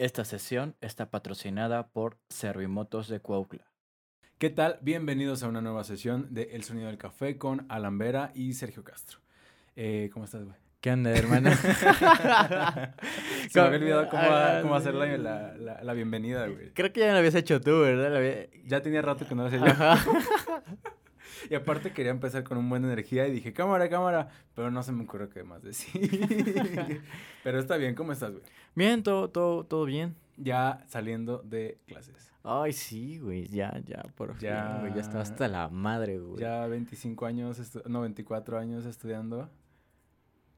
[0.00, 3.66] Esta sesión está patrocinada por Servimotos de Cuautla.
[4.38, 4.78] ¿Qué tal?
[4.80, 8.82] Bienvenidos a una nueva sesión de El Sonido del Café con Alan Vera y Sergio
[8.82, 9.18] Castro.
[9.76, 10.56] Eh, ¿Cómo estás, güey?
[10.80, 11.50] ¿Qué onda, hermano?
[13.50, 14.22] Se me había olvidado cómo,
[14.62, 16.72] cómo hacer la, la, bienvenida, güey.
[16.72, 18.16] Creo que ya lo habías hecho tú, ¿verdad?
[18.16, 19.74] Había- Ya tenía rato que no lo hacía yo.
[21.50, 24.28] Y aparte quería empezar con un buena energía y dije, cámara, cámara.
[24.54, 27.00] Pero no se me ocurrió qué más decir.
[27.44, 28.42] Pero está bien, ¿cómo estás, güey?
[28.74, 30.14] Bien, todo, todo, todo bien.
[30.36, 32.32] Ya saliendo de clases.
[32.42, 34.78] Ay, sí, güey, ya, ya, por fin, Ya.
[34.80, 36.40] güey, ya está hasta la madre, güey.
[36.40, 39.50] Ya 25 años, no, 24 años estudiando.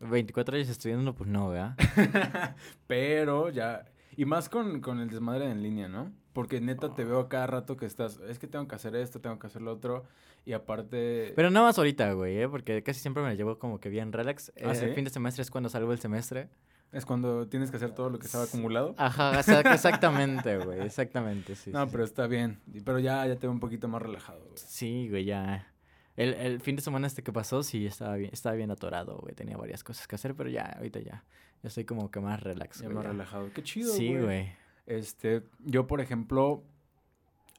[0.00, 1.76] 24 años estudiando, pues no, ¿verdad?
[2.86, 3.84] Pero ya.
[4.16, 6.12] Y más con, con el desmadre en línea, ¿no?
[6.32, 8.18] Porque neta te veo cada rato que estás.
[8.28, 10.04] Es que tengo que hacer esto, tengo que hacer lo otro.
[10.44, 11.32] Y aparte.
[11.36, 12.48] Pero nada más ahorita, güey, ¿eh?
[12.48, 14.50] Porque casi siempre me la llevo como que bien relax.
[14.64, 14.84] ¿Ah, Eh, sí?
[14.86, 16.48] El fin de semestre es cuando salgo del semestre.
[16.90, 18.94] Es cuando tienes que hacer todo lo que estaba acumulado.
[18.98, 21.70] Ajá, exac- exactamente, güey, exactamente, sí.
[21.72, 22.60] no, sí, pero está bien.
[22.84, 24.52] Pero ya, ya te veo un poquito más relajado, güey.
[24.56, 25.72] Sí, güey, ya.
[26.16, 29.34] El, el fin de semana este que pasó, sí, estaba bien, estaba bien atorado, güey.
[29.34, 31.24] Tenía varias cosas que hacer, pero ya, ahorita ya.
[31.62, 33.12] Ya estoy como que más relax, Ya güey, más ya.
[33.12, 33.50] relajado.
[33.54, 34.52] Qué chido, Sí, güey.
[34.84, 36.62] Este, yo, por ejemplo,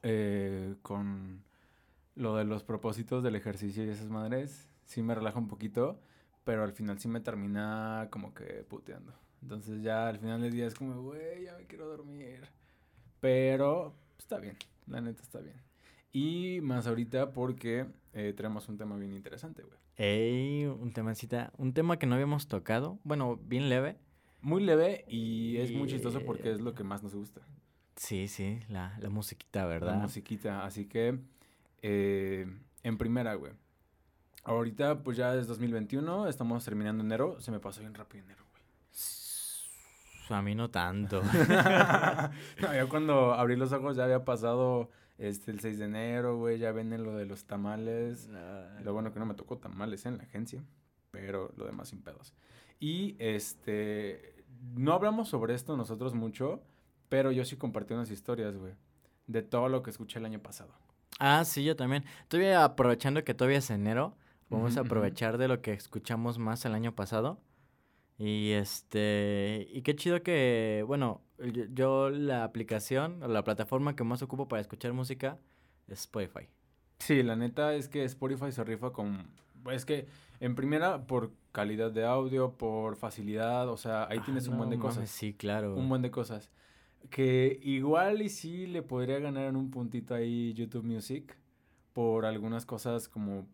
[0.02, 1.42] eh, con
[2.14, 6.00] lo de los propósitos del ejercicio y esas madres, sí me relaja un poquito,
[6.44, 9.12] pero al final sí me termina como que puteando.
[9.42, 12.40] Entonces ya al final del día es como, güey, ya me quiero dormir.
[13.20, 15.56] Pero está bien, la neta está bien.
[16.12, 19.78] Y más ahorita porque eh, tenemos un tema bien interesante, güey.
[19.96, 22.98] Ey, un temacita, un tema que no habíamos tocado.
[23.04, 23.96] Bueno, bien leve.
[24.40, 27.40] Muy leve y es muy chistoso porque es lo que más nos gusta.
[27.96, 30.02] Sí, sí, la, la musiquita, La ¿verdad?
[30.02, 30.64] musiquita.
[30.64, 31.18] Así que,
[31.86, 32.46] eh,
[32.82, 33.52] en primera, güey.
[34.42, 37.38] Ahorita, pues ya es 2021, estamos terminando enero.
[37.42, 38.62] Se me pasó bien rápido enero, güey.
[40.30, 41.22] A mí no tanto.
[42.62, 46.58] no, ya cuando abrí los ojos ya había pasado este, el 6 de enero, güey.
[46.58, 48.30] Ya viene lo de los tamales.
[48.82, 50.64] Lo bueno que no me tocó tamales en la agencia,
[51.10, 52.32] pero lo demás sin pedos.
[52.80, 56.62] Y este, no hablamos sobre esto nosotros mucho,
[57.10, 58.72] pero yo sí compartí unas historias, güey,
[59.26, 60.83] de todo lo que escuché el año pasado.
[61.18, 62.04] Ah, sí, yo también.
[62.28, 64.16] Todavía aprovechando que todavía es enero,
[64.50, 67.40] vamos a aprovechar de lo que escuchamos más el año pasado.
[68.18, 74.04] Y este, y qué chido que, bueno, yo, yo la aplicación o la plataforma que
[74.04, 75.38] más ocupo para escuchar música
[75.88, 76.48] es Spotify.
[76.98, 79.26] Sí, la neta es que Spotify se rifa con...
[79.70, 80.06] Es que,
[80.40, 84.70] en primera, por calidad de audio, por facilidad, o sea, ahí Ah, tienes un buen
[84.70, 84.96] de cosas.
[84.98, 85.74] mames, sí, claro.
[85.74, 86.50] Un buen de cosas.
[87.10, 91.36] Que igual y sí le podría ganar en un puntito ahí YouTube Music
[91.92, 93.46] por algunas cosas como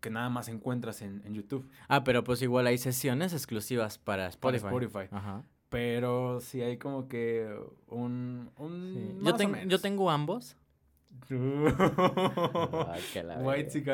[0.00, 1.68] que nada más encuentras en, en YouTube.
[1.88, 4.66] Ah, pero pues igual hay sesiones exclusivas para Para Spotify.
[4.86, 5.14] Spotify.
[5.14, 5.42] Ajá.
[5.68, 7.54] Pero sí hay como que
[7.88, 8.50] un...
[8.56, 9.14] un sí.
[9.20, 10.56] más Yo, o ten- yo tengo ambos.
[11.30, 13.84] Ay, que la White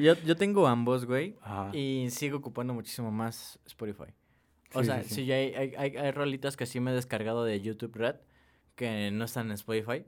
[0.00, 1.36] Yo, yo tengo ambos, güey.
[1.42, 1.70] Ajá.
[1.76, 4.12] Y sigo ocupando muchísimo más Spotify.
[4.74, 7.44] O Sí, sea, sí, sí, hay, hay, hay, hay rolitas que sí me he descargado
[7.44, 8.16] de YouTube Red
[8.74, 10.04] que no están en Spotify.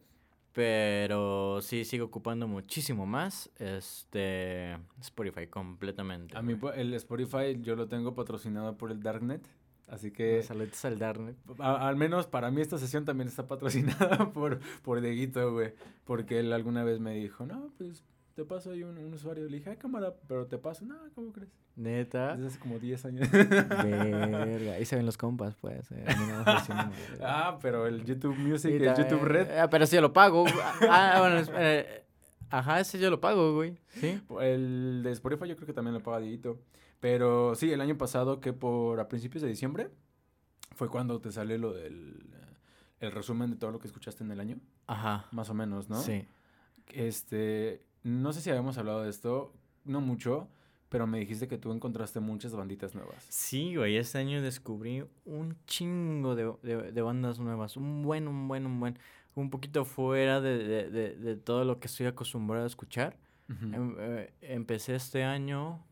[0.53, 6.35] Pero sí sigo ocupando muchísimo más este Spotify completamente.
[6.37, 9.47] A mí el Spotify yo lo tengo patrocinado por el Darknet.
[9.87, 11.37] Así que Saludos al Darknet.
[11.59, 15.75] a- al menos para mí esta sesión también está patrocinada por, por Dieguito, güey.
[16.05, 18.03] Porque él alguna vez me dijo, no, pues
[18.37, 19.49] te paso ahí un, un usuario.
[19.49, 20.85] Le dije, ah, cámara, pero te paso.
[20.85, 21.51] No, ¿cómo crees?
[21.75, 22.37] Neta.
[22.37, 23.31] Desde hace como 10 años.
[23.31, 24.75] Verga.
[24.75, 25.91] Ahí se ven los compas, pues.
[25.91, 26.45] eh, a mí no
[27.23, 29.59] ah, pero el YouTube Music, el YouTube Red.
[29.59, 30.43] Ah, pero sí yo lo pago.
[30.43, 30.55] güey.
[30.83, 32.05] Ah, bueno, eh,
[32.51, 33.79] ajá, ese yo lo pago, güey.
[33.89, 34.21] Sí.
[34.43, 36.61] El de Spotify yo creo que también lo paga Dieguito.
[37.01, 39.89] Pero sí, el año pasado que por a principios de diciembre
[40.75, 42.23] fue cuando te sale lo del
[43.01, 45.27] el resumen de todo lo que escuchaste en el año, Ajá.
[45.31, 46.01] más o menos, ¿no?
[46.03, 46.27] Sí.
[46.89, 49.53] Este, no sé si habíamos hablado de esto,
[49.85, 50.49] no mucho,
[50.89, 53.27] pero me dijiste que tú encontraste muchas banditas nuevas.
[53.29, 57.77] Sí, güey, este año descubrí un chingo de, de- de bandas nuevas.
[57.77, 58.99] Un buen, un buen, un buen.
[59.35, 60.57] Un poquito fuera de,
[60.89, 63.17] de- todo lo que estoy acostumbrado a escuchar.
[63.49, 65.83] Em- eh, empecé este año.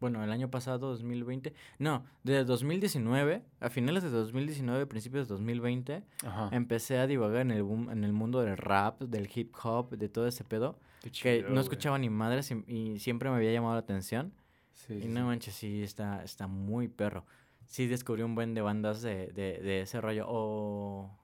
[0.00, 1.54] Bueno, el año pasado, 2020.
[1.78, 6.48] No, de 2019, a finales de 2019, principios de 2020, Ajá.
[6.52, 10.08] empecé a divagar en el, boom- en el mundo del rap, del hip hop, de
[10.08, 10.78] todo ese pedo.
[11.12, 11.60] Qué Que no güey.
[11.60, 14.32] escuchaba ni madres y, y siempre me había llamado la atención.
[14.72, 17.24] Sí, Y sí, no manches, sí, está, está muy perro.
[17.66, 20.26] Sí descubrí un buen de bandas de, de, de ese rollo.
[20.28, 21.18] O...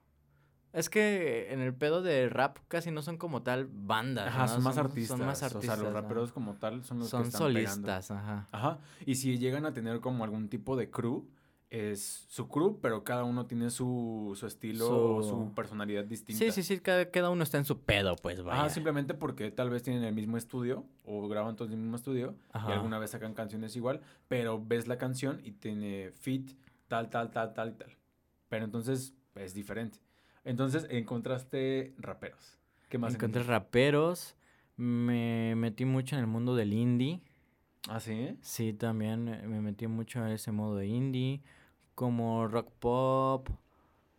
[0.72, 4.28] Es que en el pedo de rap casi no son como tal bandas.
[4.28, 4.48] Ajá, ¿no?
[4.48, 5.18] son más artistas.
[5.18, 5.78] Son más artistas.
[5.78, 7.60] O sea, los raperos como tal son los Son que están pegando.
[7.72, 8.46] solistas, ajá.
[8.52, 8.78] Ajá.
[9.04, 11.28] Y si llegan a tener como algún tipo de crew
[11.70, 16.44] es su crew, pero cada uno tiene su, su estilo o su personalidad distinta.
[16.44, 18.64] Sí, sí, sí, cada, cada uno está en su pedo, pues vaya.
[18.64, 21.94] Ah, simplemente porque tal vez tienen el mismo estudio o graban todos en el mismo
[21.96, 26.58] estudio y alguna vez sacan canciones igual, pero ves la canción y tiene fit,
[26.88, 27.96] tal, tal, tal, tal, tal.
[28.48, 30.00] Pero entonces es diferente.
[30.44, 32.58] Entonces encontraste raperos.
[32.88, 33.14] ¿Qué más?
[33.14, 34.34] Encontré raperos.
[34.76, 37.20] Me metí mucho en el mundo del indie.
[37.88, 38.36] ¿Ah, sí?
[38.40, 41.42] Sí, también me metí mucho en ese modo de indie.
[41.94, 43.48] Como rock pop.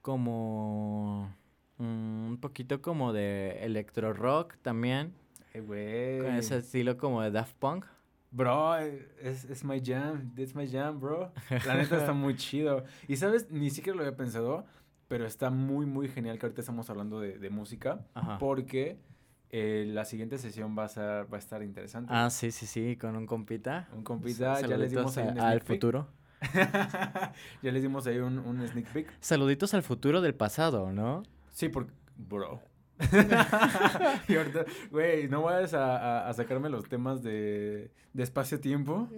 [0.01, 1.33] Como.
[1.77, 5.13] Mm, un poquito como de electro rock también.
[5.53, 6.19] güey.
[6.19, 7.85] Con ese estilo como de Daft Punk.
[8.31, 11.33] Bro, es, es my jam, it's my jam, bro.
[11.65, 12.85] La neta está muy chido.
[13.09, 14.65] Y sabes, ni siquiera lo había pensado,
[15.09, 18.05] pero está muy, muy genial que ahorita estamos hablando de, música,
[18.39, 19.01] porque
[19.49, 22.09] eh, la siguiente sesión va a, ser, va a estar interesante.
[22.13, 23.89] Ah, sí, sí, sí, con un compita.
[23.93, 26.07] Un compita, ya les dimos un al futuro.
[27.61, 29.13] ya les dimos ahí un, un sneak peek.
[29.19, 31.23] Saluditos al futuro del pasado, ¿no?
[31.51, 32.61] Sí, porque, bro.
[34.27, 39.09] y ahorita, güey, no vayas a, a, sacarme los temas de, de espacio-tiempo.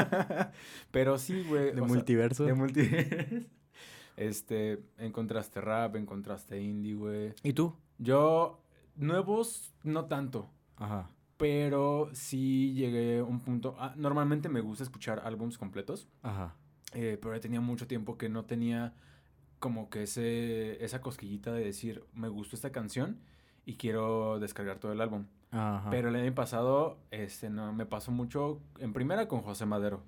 [0.90, 1.72] Pero sí, güey.
[1.72, 2.44] De multiverso.
[2.44, 3.46] de multiverso.
[4.16, 7.34] Este, encontraste rap, encontraste indie, güey.
[7.42, 7.74] ¿Y tú?
[7.98, 8.62] Yo,
[8.96, 10.50] nuevos, no tanto.
[10.76, 11.10] Ajá.
[11.42, 13.74] Pero sí llegué a un punto.
[13.76, 16.06] Ah, normalmente me gusta escuchar álbums completos.
[16.22, 16.54] Ajá.
[16.94, 18.94] Eh, pero ya tenía mucho tiempo que no tenía
[19.58, 23.18] como que ese, esa cosquillita de decir, me gustó esta canción
[23.64, 25.26] y quiero descargar todo el álbum.
[25.50, 25.90] Ajá.
[25.90, 30.04] Pero el año pasado, este, no, me pasó mucho, en primera con José Madero.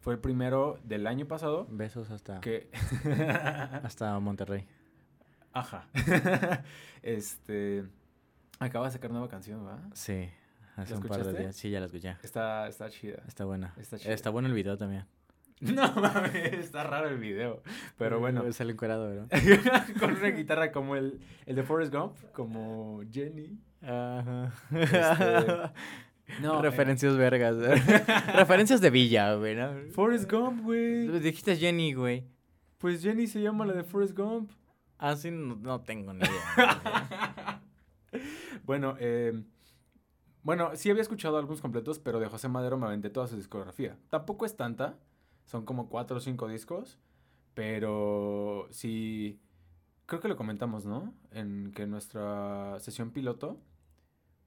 [0.00, 1.68] Fue el primero del año pasado.
[1.70, 2.40] Besos hasta.
[2.40, 2.70] Que...
[3.84, 4.66] hasta Monterrey.
[5.52, 5.86] Ajá.
[7.02, 7.84] este.
[8.58, 9.78] Acaba de sacar nueva canción, ¿va?
[9.94, 10.28] Sí.
[10.76, 11.56] Hace un par de días.
[11.56, 12.16] Sí, ya la escuché.
[12.22, 13.22] Está, está chida.
[13.28, 13.74] Está buena.
[13.76, 15.06] Está, está bueno el video también.
[15.62, 17.62] No mames, está raro el video.
[17.96, 18.42] Pero bueno.
[18.52, 19.28] Sale encuerado, ¿verdad?
[20.00, 23.60] Con una guitarra como el, el de Forrest Gump, como Jenny.
[23.80, 24.52] Ajá.
[24.72, 27.56] Este, no, Referencias vergas.
[28.34, 29.72] Referencias de Villa, güey, ¿no?
[29.92, 31.06] Forrest Gump, güey.
[31.20, 32.24] Dijiste Jenny, güey.
[32.78, 34.50] Pues Jenny se llama la de Forrest Gump.
[34.98, 37.60] Ah, sí, no, tengo ni idea.
[38.64, 39.42] bueno, eh,
[40.42, 43.96] bueno, sí había escuchado algunos completos, pero de José Madero me aventé toda su discografía.
[44.10, 44.98] Tampoco es tanta,
[45.44, 46.98] son como cuatro o cinco discos,
[47.54, 49.40] pero sí,
[50.06, 51.14] creo que lo comentamos, ¿no?
[51.30, 53.60] En que nuestra sesión piloto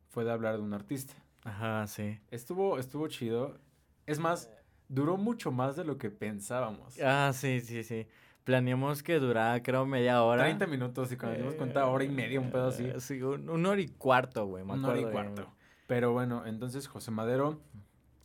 [0.09, 1.13] fue de hablar de un artista.
[1.43, 2.19] Ajá, sí.
[2.31, 3.59] Estuvo, estuvo chido.
[4.05, 4.49] Es más,
[4.89, 6.99] duró mucho más de lo que pensábamos.
[7.01, 8.07] Ah, sí, sí, sí.
[8.43, 10.43] Planeamos que durara, creo, media hora.
[10.43, 12.87] 30 minutos y cuando nos dimos cuenta, hora y media, un pedo así.
[12.99, 15.54] Sí, un, hora y cuarto, güey, Un hora y cuarto.
[15.87, 17.59] Pero bueno, entonces José Madero,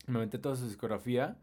[0.06, 1.36] me aventé toda su discografía.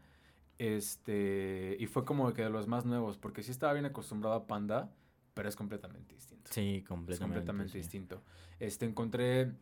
[0.58, 4.46] Este, y fue como que de los más nuevos, porque sí estaba bien acostumbrado a
[4.46, 4.92] Panda,
[5.34, 6.50] pero es completamente distinto.
[6.52, 7.12] Sí, completamente.
[7.12, 8.22] Es completamente distinto.
[8.58, 9.52] Este, encontré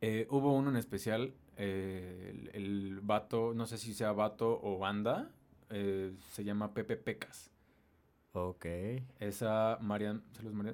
[0.00, 5.30] eh, hubo uno en especial, eh, el, vato, no sé si sea vato o banda,
[5.70, 7.50] eh, se llama Pepe Pecas.
[8.32, 8.66] Ok.
[9.18, 10.22] Esa, Marian,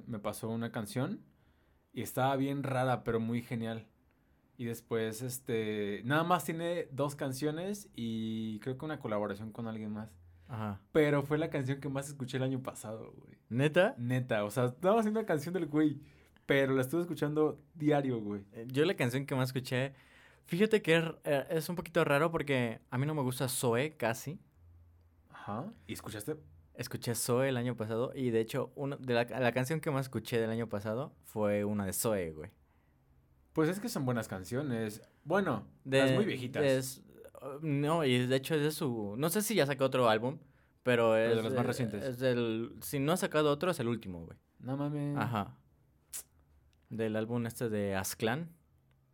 [0.07, 1.21] me pasó una canción
[1.93, 3.87] y estaba bien rara, pero muy genial.
[4.63, 9.91] Y después, este, nada más tiene dos canciones y creo que una colaboración con alguien
[9.91, 10.09] más.
[10.47, 10.81] Ajá.
[10.93, 13.37] Pero fue la canción que más escuché el año pasado, güey.
[13.49, 13.97] ¿Neta?
[13.99, 16.01] Neta, o sea, estaba haciendo una canción del güey.
[16.47, 18.45] Pero la estuve escuchando diario, güey.
[18.53, 19.95] Eh, yo la canción que más escuché,
[20.45, 23.97] fíjate que es, eh, es un poquito raro porque a mí no me gusta Zoe
[23.97, 24.39] casi.
[25.29, 25.73] Ajá.
[25.89, 26.37] ¿Y escuchaste?
[26.75, 30.07] Escuché Zoe el año pasado y de hecho una de la, la, canción que más
[30.07, 32.53] escuché del año pasado fue una de Zoe, güey.
[33.53, 35.03] Pues es que son buenas canciones.
[35.25, 36.65] Bueno, de, las muy viejitas.
[36.65, 37.03] Es,
[37.61, 39.15] no, y de hecho es de su...
[39.19, 40.39] No sé si ya sacó otro álbum,
[40.83, 41.37] pero es...
[41.37, 42.03] de los más recientes.
[42.03, 42.75] Es del...
[42.81, 44.39] Si no ha sacado otro, es el último, güey.
[44.61, 45.17] No mames.
[45.17, 45.57] Ajá
[46.93, 48.51] del álbum este de Asclan.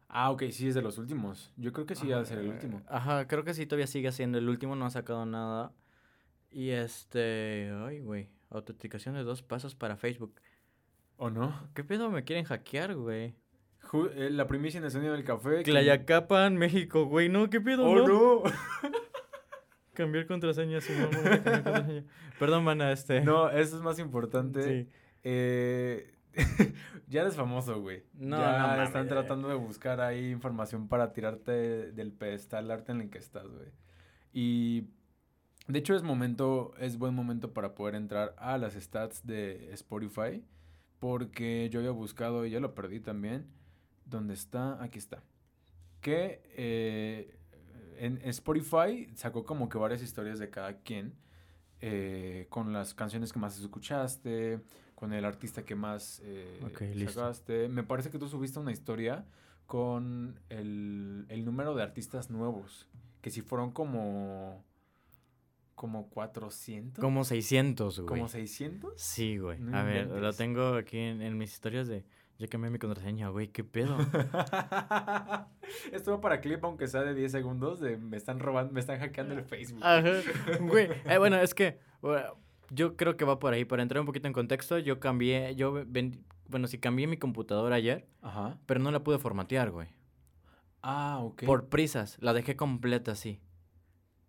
[0.08, 1.52] Ah, ok, sí, es de los últimos.
[1.56, 2.82] Yo creo que sí va a ser el último.
[2.88, 5.72] Ajá, creo que sí todavía sigue siendo el último, no ha sacado nada.
[6.50, 10.40] Y este, ay, güey, autenticación de dos pasos para Facebook.
[11.16, 11.68] ¿O no?
[11.74, 13.34] ¿Qué pedo me quieren hackear, güey?
[14.14, 15.62] Eh, la primicia en el sonido del café.
[15.62, 17.84] Clayacapan, México, güey, no, ¿qué pedo?
[17.84, 18.42] ¡Oh, no!
[19.94, 22.04] cambiar contraseña, su mamá, contraseña.
[22.38, 23.20] Perdón, mana, este.
[23.20, 24.62] No, eso es más importante.
[24.62, 24.90] Sí.
[25.24, 26.14] Eh,
[27.08, 28.04] ya eres famoso, güey.
[28.14, 33.10] No, ya están tratando de buscar ahí información para tirarte del pedestal arte en el
[33.10, 33.68] que estás, güey.
[34.32, 34.84] Y
[35.66, 40.44] de hecho es momento, es buen momento para poder entrar a las stats de Spotify.
[41.00, 43.46] Porque yo había buscado y ya lo perdí también.
[44.08, 44.82] ¿Dónde está?
[44.82, 45.22] Aquí está.
[46.00, 47.38] Que eh,
[47.98, 51.14] en Spotify sacó como que varias historias de cada quien.
[51.80, 54.60] eh, con las canciones que más escuchaste,
[54.96, 57.12] con el artista que más eh, Ok, listo.
[57.20, 57.68] sacaste.
[57.68, 59.24] Me parece que tú subiste una historia
[59.66, 62.88] con el, el número de artistas nuevos,
[63.20, 64.64] que si fueron como,
[65.76, 68.08] como 400, Como 600, güey.
[68.08, 68.94] como 600.
[69.00, 69.60] Sí, güey.
[69.60, 72.04] No a ver, lo tengo aquí en, en mis historias de...
[72.38, 73.48] Ya cambié mi contraseña, güey.
[73.48, 73.96] ¿Qué pedo?
[75.92, 79.00] Esto va para clip, aunque sea de 10 segundos, de me están robando, me están
[79.00, 79.80] hackeando el Facebook.
[79.84, 80.10] Ajá.
[80.60, 80.88] Güey.
[81.04, 81.80] eh, bueno, es que...
[82.00, 82.36] bueno,
[82.70, 83.64] yo creo que va por ahí.
[83.64, 85.54] Para entrar un poquito en contexto, yo cambié...
[85.56, 88.56] Yo ven- bueno, sí cambié mi computadora ayer, Ajá.
[88.66, 89.88] pero no la pude formatear, güey.
[90.80, 91.42] Ah, ok.
[91.44, 92.16] Por prisas.
[92.20, 93.40] La dejé completa así.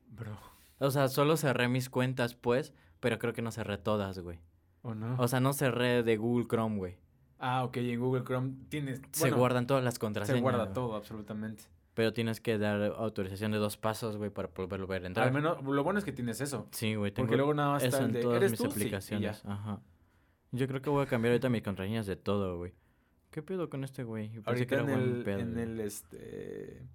[0.08, 0.38] Bro.
[0.80, 4.40] O sea, solo cerré mis cuentas, pues, pero creo que no cerré todas, güey.
[4.82, 5.16] ¿O no?
[5.20, 6.98] O sea, no cerré de Google Chrome, güey.
[7.40, 9.02] Ah, ok, y en Google Chrome tienes...
[9.12, 10.38] Se bueno, guardan todas las contraseñas.
[10.38, 11.64] Se guarda todo, absolutamente.
[11.94, 15.28] Pero tienes que dar autorización de dos pasos, güey, para poder volver a entrar.
[15.28, 16.68] Al menos, lo bueno es que tienes eso.
[16.72, 18.66] Sí, güey, tengo Porque luego nada más está el en de, todas ¿eres mis tú?
[18.68, 19.44] Sí, aplicaciones.
[19.46, 19.82] Ajá.
[20.52, 22.74] Yo creo que voy a cambiar ahorita mis contraseñas de todo, güey.
[23.32, 24.32] ¿Qué pedo con este güey?
[24.46, 26.88] Ahorita en el, pedo, en el, este...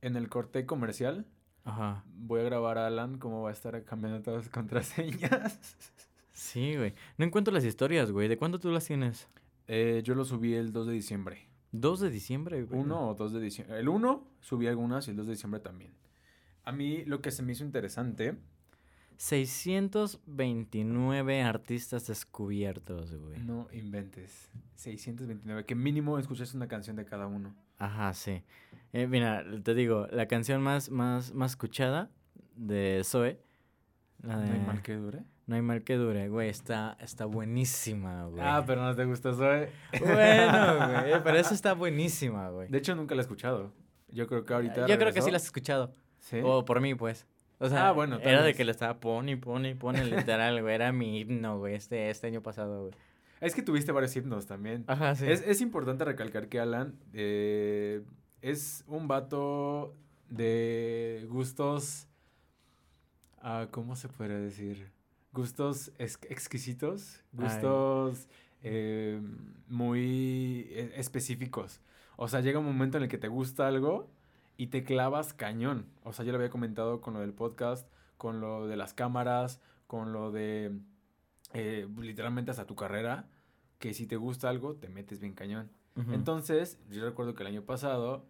[0.00, 1.26] En el corte comercial
[1.64, 2.04] Ajá.
[2.06, 5.58] voy a grabar a Alan cómo va a estar cambiando todas las contraseñas.
[6.32, 6.94] Sí, güey.
[7.18, 8.28] No encuentro las historias, güey.
[8.28, 9.28] ¿De cuándo tú las tienes?
[9.66, 11.48] Eh, yo lo subí el 2 de diciembre.
[11.72, 12.80] 2 de diciembre, güey.
[12.80, 13.78] Uno o 2 de diciembre.
[13.78, 15.92] El 1 subí algunas y el 2 de diciembre también.
[16.64, 18.38] A mí lo que se me hizo interesante
[19.16, 23.38] 629 artistas descubiertos, güey.
[23.40, 24.50] No inventes.
[24.74, 25.64] 629.
[25.64, 27.54] Que mínimo escuchas una canción de cada uno.
[27.78, 28.42] Ajá, sí.
[28.92, 32.10] Eh, mira, te digo, la canción más, más, más escuchada
[32.56, 33.38] de Zoe.
[34.22, 35.22] La de No hay mal que dure.
[35.46, 36.48] No hay mal que dure, güey.
[36.48, 38.42] Está, está buenísima, güey.
[38.44, 39.70] Ah, pero no te gustó Zoe.
[40.00, 41.22] Bueno, güey.
[41.24, 42.68] Pero eso está buenísima, güey.
[42.68, 43.72] De hecho, nunca la he escuchado.
[44.08, 44.86] Yo creo que ahorita.
[44.86, 45.92] Yo creo que sí la has escuchado.
[46.20, 46.40] Sí.
[46.44, 47.26] O por mí, pues.
[47.58, 50.74] O sea, Ah, bueno, era de que le estaba pone, pone, pone literal, güey.
[50.74, 52.94] Era mi himno, güey, este, este año pasado, güey.
[53.40, 54.84] Es que tuviste varios himnos también.
[54.86, 55.26] Ajá, sí.
[55.28, 58.02] Es, es importante recalcar que Alan eh,
[58.40, 59.94] es un vato
[60.28, 62.06] de gustos.
[63.40, 64.90] ah, ¿Cómo se podría decir?
[65.32, 67.22] Gustos ex- exquisitos.
[67.32, 68.28] Gustos
[68.62, 69.20] eh,
[69.68, 71.80] muy e- específicos.
[72.16, 74.10] O sea, llega un momento en el que te gusta algo
[74.56, 75.86] y te clavas cañón.
[76.04, 79.60] O sea, yo lo había comentado con lo del podcast, con lo de las cámaras,
[79.86, 80.72] con lo de
[81.54, 83.28] eh, literalmente hasta tu carrera,
[83.78, 85.70] que si te gusta algo, te metes bien cañón.
[86.14, 88.24] Entonces, yo recuerdo que el año pasado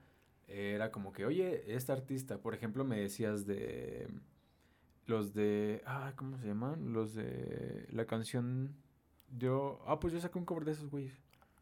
[0.48, 4.08] era como que, oye, este artista, por ejemplo, me decías de
[5.06, 6.92] los de, ah, ¿cómo se llaman?
[6.92, 8.74] Los de la canción,
[9.36, 11.14] yo, ah, pues yo saqué un cover de esos güeyes.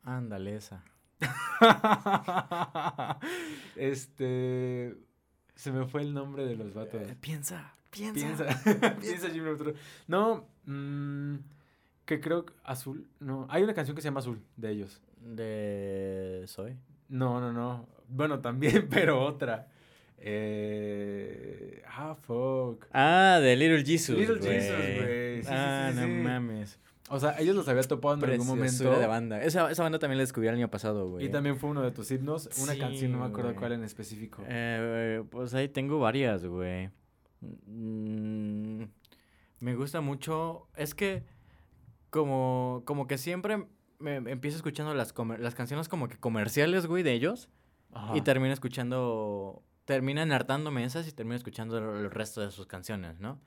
[0.02, 0.84] Ándale, esa.
[3.76, 4.96] este,
[5.54, 7.02] se me fue el nombre de los vatos.
[7.02, 8.46] Eh, piensa, piensa.
[8.46, 9.50] Piensa, piensa Jimmy.
[10.06, 11.36] No, mm,
[12.04, 15.02] que creo que Azul, no, hay una canción que se llama Azul de ellos.
[15.20, 16.78] De Zoe.
[17.08, 17.88] No, no, no.
[18.08, 19.68] Bueno, también, pero otra.
[20.22, 22.86] Eh, ah, fuck.
[22.92, 24.18] Ah, de Little Jesus.
[24.18, 25.42] Little Jesus, güey.
[25.42, 26.78] Sí, ah, sí, no mames.
[27.12, 28.98] O sea, ellos los había topado en algún momento.
[28.98, 29.42] de banda.
[29.42, 31.26] Esa, esa banda también la descubrí el año pasado, güey.
[31.26, 32.48] Y también fue uno de tus himnos.
[32.62, 34.44] Una canción, no me acuerdo cuál en específico.
[34.46, 36.90] Eh, pues ahí tengo varias, güey.
[37.66, 38.84] Mm,
[39.58, 40.68] me gusta mucho.
[40.76, 41.24] Es que
[42.10, 43.66] como, como que siempre
[43.98, 47.48] me, me empiezo escuchando las, las canciones como que comerciales, güey, de ellos.
[47.92, 48.16] Ajá.
[48.16, 49.64] Y termino escuchando...
[49.90, 53.40] Terminan hartándome esas y termino escuchando el, resto de sus canciones, ¿no?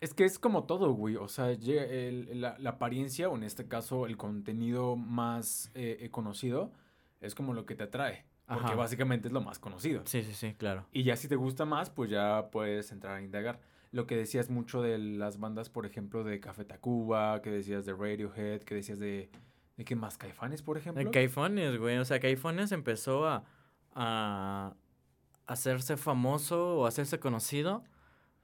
[0.00, 1.14] Es que es como todo, güey.
[1.14, 6.10] O sea, el- la, la apariencia, o en este caso, el contenido más eh, eh,
[6.10, 6.72] conocido,
[7.20, 8.24] es como lo que te atrae.
[8.48, 8.74] Porque Ajá.
[8.74, 10.02] básicamente es lo más conocido.
[10.04, 10.84] Sí, sí, sí, claro.
[10.90, 13.60] Y ya si te gusta más, pues ya puedes entrar a indagar.
[13.92, 17.92] Lo que decías mucho de las bandas, por ejemplo, de Café Tacuba, que decías de
[17.94, 19.30] Radiohead, que decías de...
[19.76, 20.18] ¿De qué más?
[20.18, 21.04] ¿Caifanes, por ejemplo?
[21.04, 21.98] De Caifanes, güey.
[21.98, 23.44] O sea, Caifanes empezó a,
[23.92, 24.74] a
[25.46, 27.84] hacerse famoso o hacerse conocido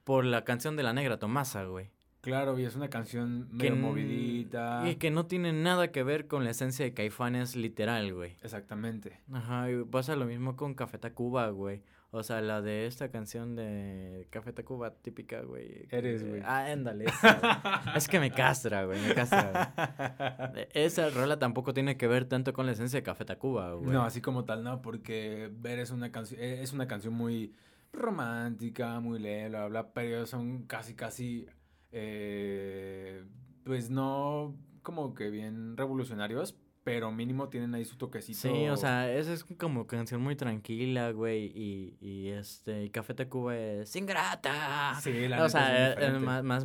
[0.05, 1.91] por la canción de la negra Tomasa, güey.
[2.21, 4.87] Claro, y es una canción medio movidita.
[4.87, 8.37] Y que no tiene nada que ver con la esencia de Caifanes literal, güey.
[8.43, 9.21] Exactamente.
[9.33, 11.83] Ajá, y pasa lo mismo con Café Tacuba, güey.
[12.13, 15.87] O sea, la de esta canción de Café Tacuba típica, güey.
[15.91, 16.43] Eres, güey.
[16.45, 17.05] Ah, ándale.
[17.05, 20.51] esa, es que me castra, güey, me castra.
[20.53, 20.67] güey.
[20.75, 23.91] Esa rola tampoco tiene que ver tanto con la esencia de Café Tacuba, güey.
[23.93, 27.55] No, así como tal, no, porque Ver es una canción, es una canción muy
[27.93, 31.47] romántica, muy leve, bla, bla, bla, pero son casi, casi,
[31.93, 33.25] eh,
[33.65, 38.39] pues no como que bien revolucionarios, pero mínimo tienen ahí su toquecito.
[38.41, 43.15] Sí, o sea, esa es como canción muy tranquila, güey, y, y este, y Café
[43.15, 44.99] Tacuba es ingrata.
[45.03, 46.27] Sí, la O sea, es diferente.
[46.27, 46.65] más, más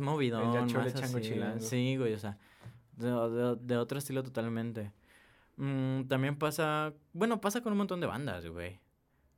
[0.72, 1.66] chole, más chango, así.
[1.68, 2.38] Sí, güey, o sea,
[2.96, 4.90] de, de- de otro estilo totalmente.
[5.56, 8.78] Mm, también pasa, bueno, pasa con un montón de bandas, güey.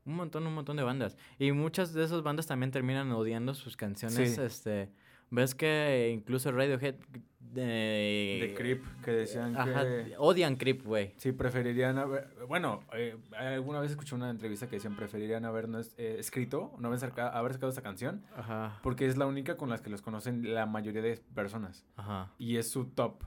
[0.04, 1.16] Un montón, un montón de bandas.
[1.38, 4.40] Y muchas de esas bandas también terminan odiando sus canciones, Sí.
[4.40, 4.90] este...
[5.30, 6.94] ¿Ves que incluso Radiohead
[7.40, 8.38] de...
[8.40, 10.14] De Creep, que decían Ajá, que...
[10.18, 11.12] odian Creep, güey.
[11.16, 12.28] Sí, preferirían haber...
[12.46, 16.72] Bueno, eh, alguna vez escuché una entrevista que decían preferirían haber no es- eh, escrito,
[16.78, 19.90] no haber, saca- haber sacado esa canción, Ajá, porque es la única con las que
[19.90, 21.84] los conocen la mayoría de personas.
[21.96, 22.32] ajá.
[22.38, 23.24] Y es su top,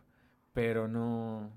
[0.54, 1.52] pero no,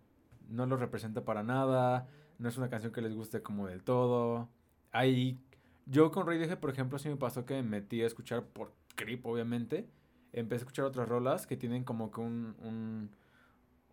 [0.49, 2.07] no lo representa para nada,
[2.39, 4.49] no es una canción que les guste como del todo.
[4.93, 5.39] Hay...
[5.87, 9.27] Yo con Radiohead, por ejemplo, sí me pasó que me metí a escuchar por Creep,
[9.27, 9.87] obviamente.
[10.37, 13.11] Empecé a escuchar otras rolas que tienen como que un, un,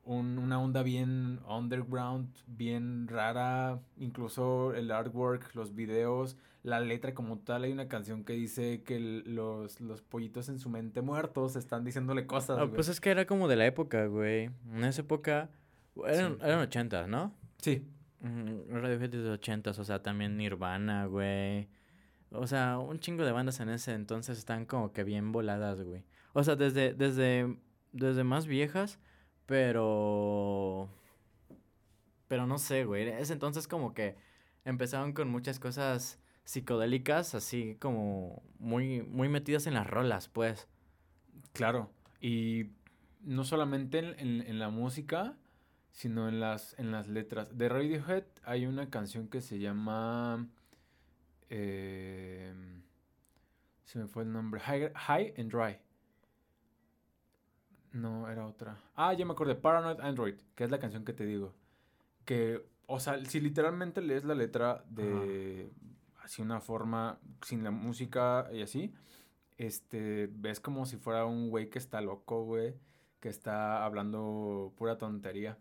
[0.04, 3.80] un- una onda bien underground, bien rara.
[3.98, 7.64] Incluso el artwork, los videos, la letra como tal.
[7.64, 11.84] Hay una canción que dice que el- los, los pollitos en su mente muertos están
[11.86, 12.58] diciéndole cosas.
[12.58, 12.72] Güey.
[12.72, 14.50] pues es que era como de la época, güey.
[14.74, 15.50] En esa época...
[16.08, 16.40] Eran, Sí.
[16.44, 17.34] eran ochentas, ¿no?
[17.58, 17.86] Sí,
[18.22, 21.68] Radiohead de ochentas, o sea, también Nirvana, güey.
[22.32, 26.04] O sea, un chingo de bandas en ese entonces están como que bien voladas, güey.
[26.34, 27.58] O sea, desde, desde,
[27.92, 29.00] desde más viejas,
[29.46, 30.90] pero...
[32.28, 33.08] Pero no sé, güey.
[33.10, 34.16] Ese entonces como que
[34.64, 40.68] empezaron con muchas cosas psicodélicas, así como muy, muy metidas en las rolas, pues.
[41.54, 42.68] Claro, y
[43.22, 45.36] no solamente en, en- en la música,
[45.92, 47.58] sino en las, en las letras.
[47.58, 50.48] De Radiohead hay una canción que se llama...
[51.50, 52.54] eh,
[53.84, 54.62] se me fue el nombre.
[54.62, 55.78] High, High and Dry.
[57.92, 58.78] No, era otra.
[58.96, 59.56] Ah, ya me acordé.
[59.56, 61.54] Paranoid Android, que es la canción que te digo.
[62.26, 65.72] Que, o sea, si literalmente lees la letra de
[66.24, 68.94] así una forma, sin la música y así,
[69.58, 72.76] este, ves como si fuera un güey que está loco, güey,
[73.20, 75.58] que está hablando pura tontería.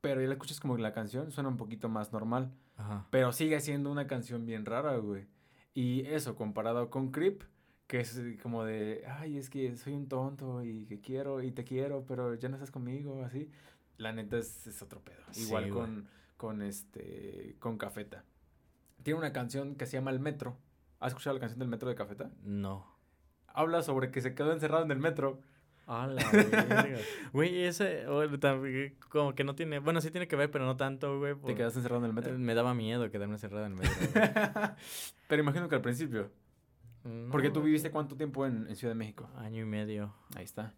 [0.00, 2.52] Pero ya la escuchas como que la canción suena un poquito más normal.
[2.76, 3.06] Ajá.
[3.10, 5.26] Pero sigue siendo una canción bien rara, güey.
[5.74, 7.42] Y eso, comparado con Creep,
[7.90, 11.50] que es eh, como de, ay, es que soy un tonto y que quiero y
[11.50, 13.50] te quiero, pero ya no estás conmigo, así.
[13.98, 15.18] La neta es, es otro pedo.
[15.32, 15.74] Sí, Igual güey.
[15.74, 18.22] con, con este, con Cafeta.
[19.02, 20.56] Tiene una canción que se llama El Metro.
[21.00, 22.30] ¿Has escuchado la canción del Metro de Cafeta?
[22.44, 22.86] No.
[23.48, 25.40] Habla sobre que se quedó encerrado en el metro.
[25.88, 26.96] A la verga.
[27.32, 30.76] Güey, ese o, también, como que no tiene, bueno, sí tiene que ver, pero no
[30.76, 31.34] tanto, güey.
[31.44, 32.38] Te quedaste encerrado en el eh, metro.
[32.38, 33.96] Me daba miedo quedarme encerrado en el metro.
[35.26, 36.30] pero imagino que al principio.
[37.04, 39.28] No, Porque tú viviste cuánto tiempo en, en Ciudad de México.
[39.36, 40.14] Año y medio.
[40.36, 40.74] Ahí está.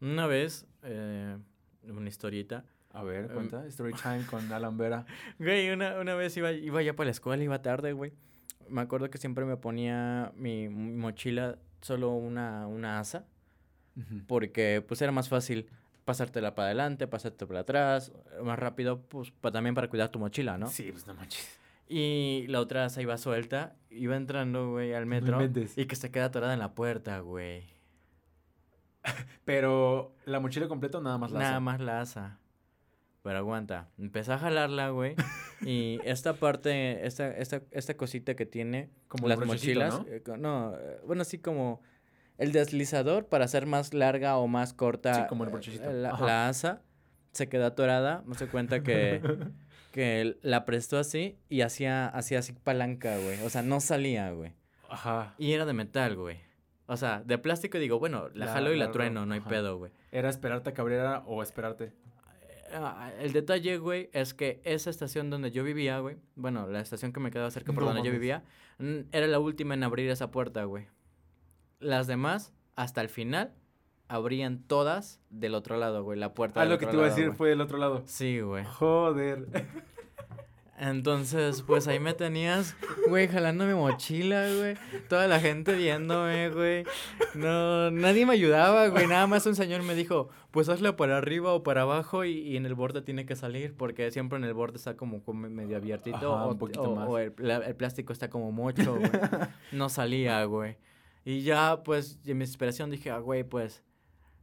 [0.00, 1.36] Una vez, eh,
[1.84, 2.64] una historieta.
[2.92, 3.66] A ver, Em, cuenta.
[3.66, 5.06] Story time con Alan Vera.
[5.38, 8.12] Güey, una, una vez iba, iba ya para la escuela, iba tarde, güey.
[8.68, 13.26] Me acuerdo que siempre me ponía mi, mochila solo una, una asa.
[14.26, 15.68] Porque pues era más fácil
[16.04, 18.12] pasártela para adelante, pasártela para atrás,
[18.44, 20.66] más rápido, pues pa- también para cuidar tu mochila, ¿no?
[20.66, 21.58] Sí, pues no manches.
[21.88, 25.34] Y la otra asa iba suelta, iba entrando, güey, al No metro.
[25.34, 25.78] inventes.
[25.78, 27.64] y que se queda atorada en la puerta, güey.
[29.44, 32.38] Pero la mochila completa o nada más la Nada más la asa.
[33.22, 33.88] Pero aguanta.
[33.98, 35.14] Empecé a jalarla, güey.
[35.62, 39.98] y esta parte, esta, esta, esta cosita que tiene Como las mochilas.
[40.00, 40.06] ¿no?
[40.08, 41.80] eh, no, eh, bueno, así como
[42.38, 45.14] el deslizador para hacer más larga o más corta.
[45.14, 45.92] Sí, como el eh.
[45.92, 46.82] La, la asa
[47.32, 48.22] se quedó atorada.
[48.26, 49.20] Me se cuenta que,
[49.96, 53.40] que él la prestó así y hacía, hacía así palanca, güey.
[53.42, 54.52] O sea, no salía, güey.
[54.90, 55.34] Ajá.
[55.38, 56.36] Y era de metal, güey.
[56.86, 59.40] O sea, de plástico digo, bueno, la, La- jalo y la, la trueno, no hay
[59.40, 59.48] ajá.
[59.48, 59.90] pedo, güey.
[60.12, 61.94] ¿Era esperarte a que abriera o esperarte?
[62.74, 67.14] Ah, el detalle, güey, es que esa estación donde yo vivía, güey, bueno, la estación
[67.14, 68.44] que me quedaba cerca por No donde yo vivía,
[69.12, 70.88] era la última en abrir esa puerta, güey.
[71.80, 73.54] Las demás, hasta el final,
[74.08, 77.08] abrían todas del otro lado, güey, la puerta Ah, del lo que te iba a
[77.08, 77.36] decir güey.
[77.36, 78.02] fue del otro lado.
[78.06, 78.64] Sí, güey.
[78.64, 79.46] Joder.
[80.78, 82.76] Entonces, pues ahí me tenías,
[83.08, 84.76] güey, jalando mi mochila, güey.
[85.08, 86.84] Toda la gente viéndome, güey.
[87.34, 89.06] No, nadie me ayudaba, güey.
[89.06, 92.58] Nada más un señor me dijo, pues hazla para arriba o para abajo y, y
[92.58, 96.34] en el borde tiene que salir, porque siempre en el borde está como, medio abiertito
[96.34, 97.08] Ajá, o, un poquito o- más.
[97.08, 99.10] o el, plástico está como mocho, güey.
[99.72, 100.76] No salía, güey.
[101.24, 103.82] Y ya, pues, en mi desesperación dije, ah, güey, pues,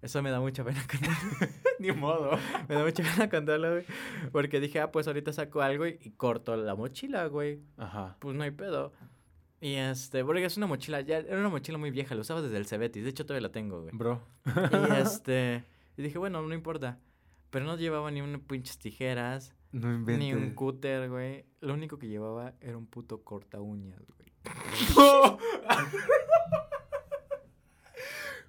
[0.04, 1.18] eso me da mucha pena contar.
[1.80, 2.38] Ni modo.
[2.68, 3.86] Me da mucha pena contarlo, güey.
[4.32, 7.62] Porque dije, ah, pues ahorita saco algo y, y corto la mochila, güey.
[7.78, 8.18] Ajá.
[8.20, 8.92] Pues no hay pedo.
[9.62, 12.58] Y este, porque es una mochila, ya era una mochila muy vieja, la usaba desde
[12.58, 13.06] el Cebetis.
[13.06, 13.96] De hecho, todavía la tengo, güey.
[13.96, 14.22] Bro.
[14.46, 15.64] Y este,
[15.96, 17.00] y dije, bueno, no importa.
[17.50, 21.46] Pero no llevaba ni unas pinches tijeras, No Ni un cúter, güey.
[21.62, 24.34] Lo único que llevaba era un puto corta uñas, güey.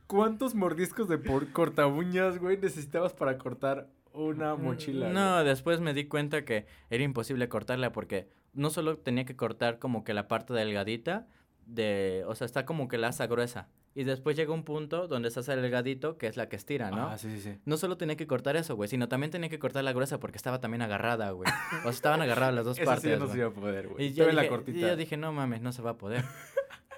[0.06, 5.08] ¿Cuántos mordiscos de por corta uñas, güey, necesitabas para cortar una mochila?
[5.10, 9.78] No, después me di cuenta que era imposible cortarla porque no solo tenía que cortar
[9.78, 11.26] como que la parte delgadita
[11.66, 13.68] de, o sea, está como que la asa gruesa.
[13.96, 16.90] Y después llega un punto donde se hace el delgadito, que es la que estira,
[16.90, 17.10] ¿no?
[17.10, 17.58] Ah, sí, sí, sí.
[17.64, 20.36] No solo tenía que cortar eso, güey, sino también tenía que cortar la gruesa porque
[20.36, 21.48] estaba también agarrada, güey.
[21.78, 23.02] O sea, estaban agarradas las dos partes.
[23.04, 23.32] sí ya no güey.
[23.32, 24.06] se iba a poder, güey.
[24.06, 24.78] Y yo la cortita.
[24.78, 26.24] y yo dije, no mames, no se va a poder.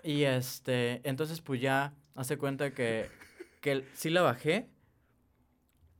[0.06, 3.06] y este, entonces pues ya hace cuenta que,
[3.60, 4.68] que sí la bajé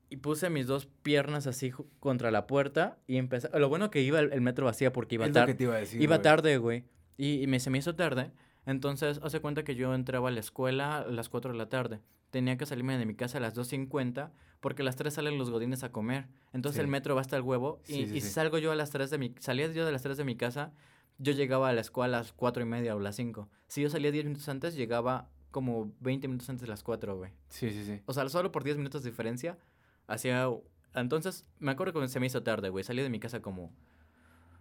[0.09, 3.49] y puse mis dos piernas así contra la puerta y empecé.
[3.59, 5.57] Lo bueno que iba el, el metro vacía porque iba tarde.
[5.59, 6.85] iba a decir, Iba tarde, güey.
[7.17, 8.31] Y, y me, se me hizo tarde.
[8.67, 12.01] Entonces, hace cuenta que yo entraba a la escuela a las 4 de la tarde.
[12.31, 15.51] Tenía que salirme de mi casa a las 2.50 porque a las 3 salen los
[15.51, 16.27] godines a comer.
[16.53, 16.81] Entonces Sí.
[16.83, 17.81] el metro va hasta el huevo.
[17.87, 18.29] Y, Sí, sí, y sí.
[18.29, 19.35] salgo yo a las 3 de mi...
[19.41, 20.73] Salía yo de las 3 de mi casa,
[21.19, 23.49] yo llegaba a la escuela a las 4 y media o las 5.
[23.69, 27.33] Si yo salía 10 minutos antes, llegaba como 20 minutos antes de las 4, güey.
[27.49, 28.03] Sí, sí, sí.
[28.07, 29.59] O sea, solo por 10 minutos de diferencia,
[30.07, 30.49] hacía...
[30.95, 32.85] Entonces, me acuerdo que se me hizo tarde, güey.
[32.85, 33.73] Salí de mi casa como...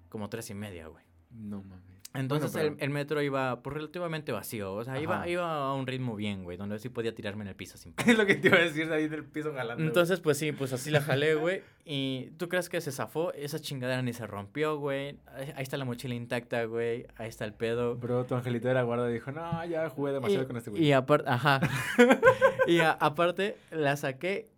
[0.10, 1.04] Como 3 y media, güey.
[1.32, 1.95] No mames.
[2.20, 4.74] Entonces pero- el, el metro iba pues, relativamente vacío.
[4.74, 5.28] O sea, iba, Ajá.
[5.30, 6.58] iba a un ritmo bien, güey.
[6.58, 8.88] Donde sí podía tirarme en el piso sin Es lo que te iba a decir
[8.90, 9.76] de ahí del piso jalando.
[9.76, 9.88] güey.
[9.88, 11.62] Entonces, pues sí, pues así la jalé, güey.
[11.86, 13.32] Y tú crees que se zafó.
[13.34, 15.20] Esa chingadera ni se rompió, güey.
[15.56, 17.06] Ahí está la mochila intacta, güey.
[17.18, 17.96] Ahí está el pedo.
[17.96, 20.84] Bro, tu angelito de la guarda dijo, no, ya jugué demasiado y, con este güey.
[20.84, 21.60] Y aparte, ajá.
[22.68, 24.50] y a- aparte, la saqué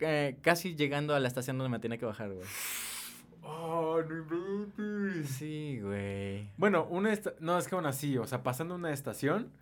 [0.00, 2.46] eh, casi llegando a la estación donde me tenía que bajar, güey.
[3.48, 5.30] Oh, no inventes.
[5.30, 6.50] Sí, güey.
[6.56, 7.32] Bueno, una esta...
[7.38, 9.52] No, es que aún así, o sea, pasando una estación,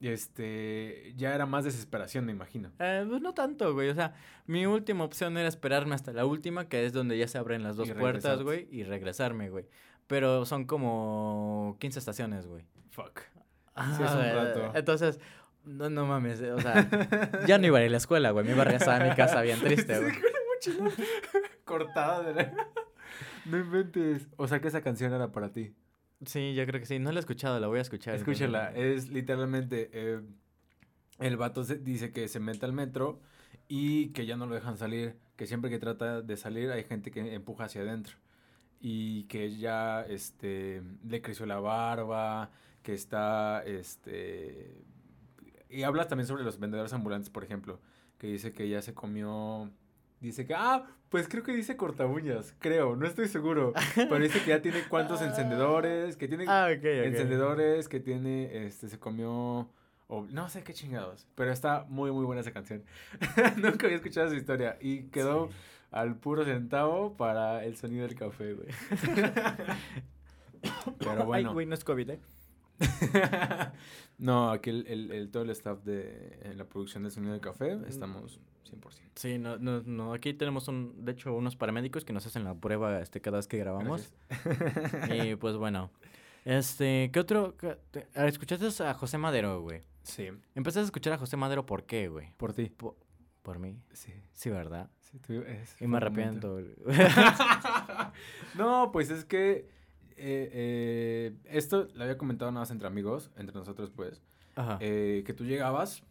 [0.00, 2.70] este, ya era más desesperación, me imagino.
[2.78, 3.88] Eh, pues no tanto, güey.
[3.88, 4.14] O sea,
[4.46, 7.76] mi última opción era esperarme hasta la última, que es donde ya se abren las
[7.76, 9.66] dos Y puertas, güey, y regresarme, güey.
[10.06, 12.64] Pero son como 15 estaciones, güey.
[12.90, 13.20] Fuck.
[13.74, 14.72] Ah, Sí, es un rato.
[14.74, 15.20] Entonces,
[15.64, 16.88] no, no mames, o sea,
[17.46, 18.44] ya no iba a ir a la escuela, güey.
[18.44, 20.12] Me iba a regresar a mi casa bien triste, güey.
[21.64, 22.68] cortada de la...
[23.46, 24.28] No inventes.
[24.36, 25.74] O sea, que esa canción era para ti.
[26.24, 26.98] Sí, yo creo que sí.
[26.98, 28.14] No la he escuchado, la voy a escuchar.
[28.14, 29.04] Escúchala, entonces.
[29.04, 30.20] es literalmente eh,
[31.18, 33.20] el vato se- dice que se mete al metro
[33.68, 37.10] y que ya no lo dejan salir, que siempre que trata de salir hay gente
[37.10, 38.16] que empuja hacia adentro
[38.80, 42.50] y que ya este le creció la barba,
[42.82, 44.84] que está este
[45.68, 47.80] y habla también sobre los vendedores ambulantes, por ejemplo,
[48.18, 49.70] que dice que ya se comió
[50.20, 54.40] dice que ah, pues creo que dice corta uñas, creo, no estoy seguro, pero dice
[54.42, 59.68] que ya tiene cuántos encendedores, que tiene Ah, encendedores que tiene, este, se comió,
[60.08, 62.82] no sé qué chingados, pero está muy, muy buena esa canción.
[63.56, 65.54] Nunca había escuchado esa historia y quedó Sí.
[65.92, 68.68] al puro centavo para el sonido del café, güey.
[70.98, 71.48] pero bueno.
[71.48, 72.20] Ay, güey, no es COVID, ¿eh?
[74.18, 77.40] no, aquí el, el- el- todo el staff de en la producción del sonido del
[77.40, 78.40] café estamos
[78.70, 78.78] 100%.
[79.14, 80.12] Sí, no, no, no.
[80.14, 83.46] Aquí tenemos, un, de hecho, unos paramédicos que nos hacen la prueba este, cada vez
[83.46, 84.12] que grabamos.
[84.28, 85.10] Gracias.
[85.32, 85.90] Y pues bueno.
[86.44, 87.56] Este, ¿qué otro?
[87.56, 89.82] qué- te- ¿Escuchaste a José Madero, güey?
[90.02, 92.32] Sí, Empezaste a escuchar a José Madero, ¿por qué, güey?
[92.36, 92.68] por ti.
[92.70, 92.96] Po-
[93.42, 93.76] Por mí.
[93.92, 94.90] Sí, Sí, ¿verdad?
[95.00, 96.58] sí, tú- es- Y me arrepiento.
[98.56, 99.68] no, pues es que
[100.16, 104.22] eh, eh, esto lo había comentado nada más entre amigos, entre nosotros pues,
[104.56, 104.78] Ajá.
[104.80, 106.02] eh, que tú llegabas,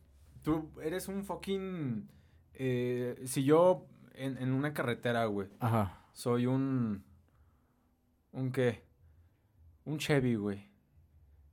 [0.41, 2.09] tú eres un fucking...
[2.53, 6.01] eh, si yo en, en una carretera, güey, Ajá.
[6.13, 7.03] soy un...
[8.33, 8.83] ¿Un qué?
[9.83, 10.69] Un Chevy, güey.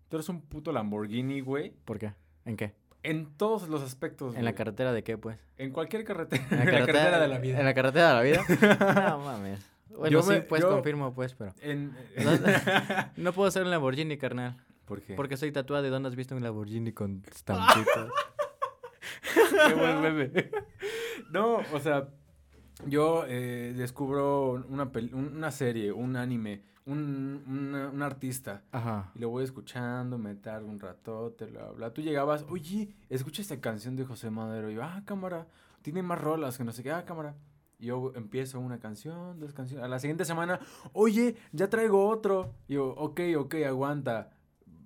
[0.08, 1.70] Tú eres un puto Lamborghini, güey.
[1.84, 2.14] ¿Por qué?
[2.44, 2.74] ¿En qué?
[3.02, 5.38] En todos los aspectos, ¿En la carretera de qué, pues?
[5.56, 6.44] En cualquier carretera.
[6.50, 7.58] ¿En En la carretera de la vida.
[7.58, 9.08] ¿En la carretera de la vida?
[9.10, 9.64] No mames.
[9.90, 11.52] Bueno, Yo sí, me- pues yo- confirmo, pues, pero.
[11.60, 11.92] En-
[13.16, 14.56] No puedo ser un Lamborghini, carnal.
[14.84, 15.14] ¿Por qué?
[15.14, 15.82] Porque soy tatuado.
[15.82, 18.10] ¿De dónde has visto un Lamborghini con estampitas?
[19.68, 20.50] Qué buen meme.
[21.30, 22.08] No, o sea,
[22.86, 28.62] yo eh, descubro una, pel- un- una serie, un anime, un, una- un artista.
[28.72, 29.10] Ajá.
[29.14, 31.90] Y lo voy escuchando, me tardo un ratote, bla, bla.
[31.92, 34.70] Tú llegabas, oye, escucha esta canción de José Madero.
[34.70, 35.46] Y yo, ah, cámara,
[35.82, 37.34] tiene más rolas que no sé qué, ah, cámara.
[37.78, 39.84] Yo empiezo una canción, dos canciones.
[39.84, 40.58] A la siguiente semana,
[40.92, 42.54] oye, ya traigo otro.
[42.68, 44.30] Yo, ok, ok, aguanta.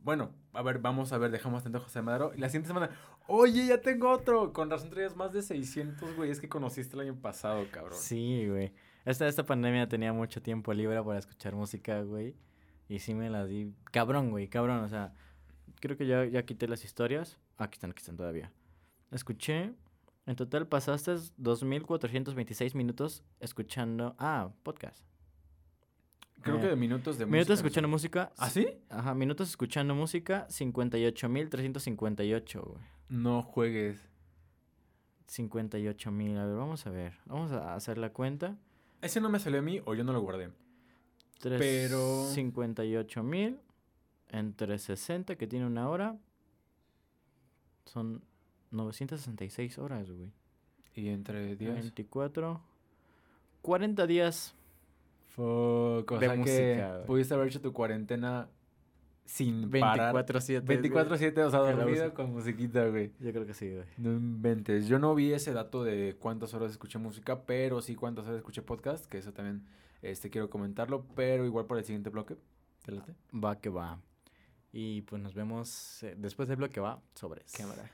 [0.04, 2.32] Bueno, a ver, vamos a ver, dejamos atento a José Madero.
[2.34, 2.90] Y la siguiente semana,
[3.28, 4.52] oye, ya tengo otro.
[4.52, 6.30] Con razón traías más de 600, güey.
[6.30, 7.98] Es que conociste el año pasado, cabrón.
[7.98, 8.74] Sí, güey.
[9.06, 12.36] Esta, esta pandemia tenía mucho tiempo libre para escuchar música, güey.
[12.88, 13.72] Y sí me la di.
[13.90, 14.80] Cabrón, güey, cabrón.
[14.84, 15.14] O sea,
[15.80, 17.38] creo que ya, ya quité las historias.
[17.56, 18.52] Ah, Aquí están, aquí están todavía.
[19.10, 19.72] Escuché.
[20.26, 24.14] En total pasaste 2.426 minutos escuchando.
[24.18, 25.04] Ah, podcast.
[26.42, 27.54] Creo Eh, que de minutos de Minutos música.
[27.66, 28.32] escuchando música.
[28.36, 28.68] ¿Ah, sí?
[28.88, 32.82] Ajá, minutos escuchando música, 58.358, güey.
[33.08, 34.08] No juegues.
[35.28, 37.14] 58.000, a ver, vamos a ver.
[37.26, 38.56] Vamos a hacer la cuenta.
[39.00, 40.50] Ese no me salió a mí o yo no lo guardé.
[41.40, 43.60] Tres- Pero- 58.000
[44.28, 46.16] entre 60, que tiene una hora.
[47.86, 48.22] Son
[48.72, 50.32] 966 horas, güey.
[50.94, 51.74] Y entre 10.
[51.74, 52.60] 24.
[53.62, 54.54] 40 días.
[55.28, 56.10] Fuck.
[56.10, 57.06] O de sea que música, güey.
[57.06, 58.48] pudiste haber hecho tu cuarentena
[59.24, 60.14] sin parar.
[60.14, 60.64] 24-7.
[60.64, 63.12] 24-7, o sea, Que dormido con musiquita, güey.
[63.20, 63.86] Yo creo que sí, güey.
[63.96, 64.88] No inventes.
[64.88, 68.62] Yo no vi ese dato de cuántas horas escuché música, pero sí cuántas horas escuché
[68.62, 69.64] podcast, que eso también
[70.02, 72.36] este, quiero comentarlo, pero igual para el siguiente bloque.
[72.84, 73.14] ¿Te late?
[73.32, 74.00] Va que va.
[74.72, 77.90] Y pues nos vemos eh, después del bloque va sobre Cámara.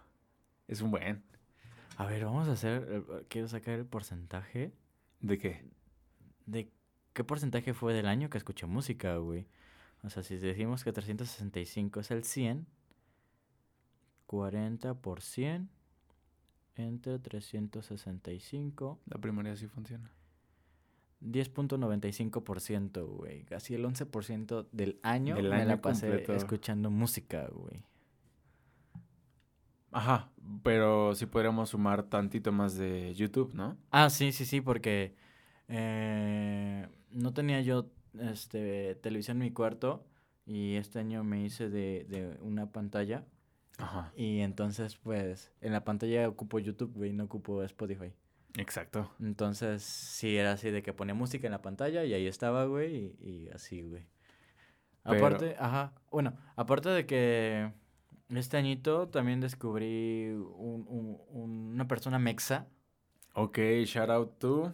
[0.68, 1.24] es un buen.
[1.98, 4.72] A ver, vamos a hacer, eh, quiero sacar el porcentaje
[5.20, 5.66] ¿De qué?
[6.46, 6.72] de
[7.14, 9.48] qué porcentaje fue del año que escuché música, güey.
[10.04, 12.66] O sea, si decimos que 365 es el 100,
[14.26, 15.70] 40 por 100
[16.76, 20.10] entre 365, La primaria sí funciona.
[21.22, 23.44] 10.95%, güey.
[23.44, 26.34] Casi el 11% del año Del me año la pasé completo.
[26.36, 27.84] escuchando música, güey.
[29.92, 30.30] Ajá,
[30.64, 33.78] pero sí podríamos sumar tantito más de YouTube, ¿no?
[33.92, 35.16] Ah, sí, sí, sí, porque
[35.68, 37.88] eh, no tenía yo
[38.20, 40.06] este, televisión en mi cuarto
[40.46, 43.26] y este año me hice de, de una pantalla
[43.78, 44.12] Ajá.
[44.16, 48.14] y entonces pues en la pantalla ocupo YouTube, güey, no ocupo Spotify.
[48.58, 49.12] Exacto.
[49.20, 53.16] Entonces sí era así de que ponía música en la pantalla y ahí estaba, güey,
[53.22, 54.06] y, y así, güey.
[55.04, 57.72] Pero- Aparte, ajá, bueno, aparte de que
[58.30, 62.68] este añito también descubrí un- un- un- una persona mexa
[63.34, 64.74] Ok, shout out to.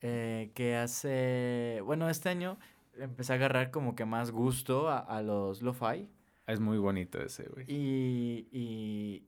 [0.00, 2.58] eh, que hace, bueno, este año
[2.98, 6.08] empecé a agarrar como que más gusto a, a los lo-fi
[6.46, 7.64] Es muy bonito ese, güey.
[7.68, 9.26] y, y,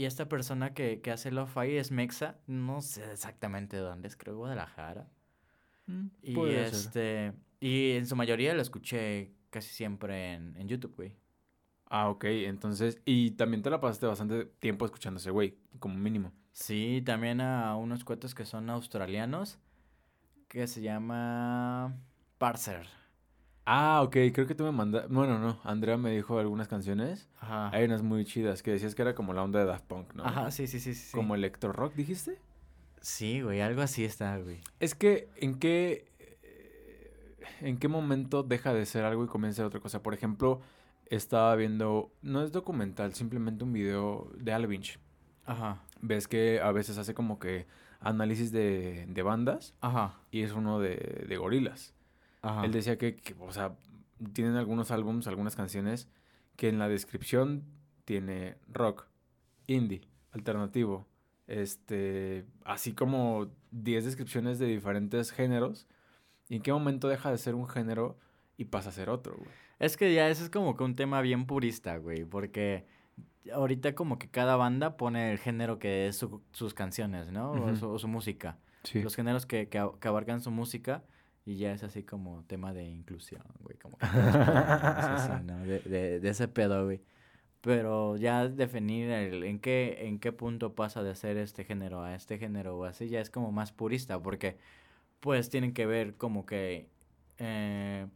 [0.00, 4.16] y esta persona que, que hace lo-fi es mexa, no sé exactamente de dónde es,
[4.16, 5.10] creo Guadalajara.
[5.86, 6.34] Mm, Y
[6.70, 6.74] ser.
[6.74, 11.16] este, y en su mayoría lo escuché casi siempre en, en YouTube, güey.
[11.90, 13.02] Ah, ok, entonces.
[13.04, 16.32] Y también te la pasaste bastante tiempo escuchando ese güey, como mínimo.
[16.52, 19.58] Sí, también a unos cuates que son australianos,
[20.48, 21.94] que se llama
[22.38, 22.86] Parser.
[23.72, 25.06] Ah, ok, creo que tú me mandaste.
[25.14, 27.28] Bueno, no, Andrea me dijo algunas canciones.
[27.38, 27.70] Ajá.
[27.70, 30.24] Hay unas muy chidas que decías que era como la onda de Daft Punk, ¿no?
[30.24, 31.12] Ajá, sí, sí, sí, sí.
[31.16, 32.36] Como electro rock, dijiste.
[33.00, 34.58] Sí, güey, algo así está, güey.
[34.80, 39.56] Es que, ¿en qué, eh, ¿en qué momento deja de ser algo y comienza a
[39.58, 40.02] ser otra cosa?
[40.02, 40.60] Por ejemplo,
[41.06, 44.98] estaba viendo, no es documental, simplemente un video de Alvinch.
[45.46, 47.68] Ajá, Ves que a veces hace como que
[48.00, 51.94] análisis de, de bandas ajá, y es uno de, de gorilas.
[52.42, 52.64] Ajá.
[52.64, 53.76] Él decía que, que, o sea,
[54.32, 56.08] tienen algunos álbums, algunas canciones
[56.56, 57.64] que en la descripción
[58.04, 59.06] tiene rock,
[59.66, 61.06] indie, alternativo,
[61.46, 65.86] este, así como 10 descripciones de diferentes géneros.
[66.48, 68.18] ¿Y en qué momento deja de ser un género
[68.56, 69.50] y pasa a ser otro, güey?
[69.78, 72.86] Es que ya ese es como que un tema bien purista, güey, porque
[73.52, 77.52] ahorita como que cada banda pone el género que es su- sus canciones, ¿no?
[77.52, 78.58] O su, o su música.
[78.84, 79.02] Sí.
[79.02, 81.04] Los géneros que, que abarcan su música
[81.50, 85.58] y ya es así como tema de inclusión, güey, como que así, ¿no?
[85.64, 87.00] De, de, de ese pedo, güey.
[87.60, 92.14] Pero ya definir el, en qué en qué punto pasa de ser este género a
[92.14, 94.56] este género o así ya es como más purista porque
[95.20, 96.86] pues tienen que ver como que
[97.38, 98.06] eh,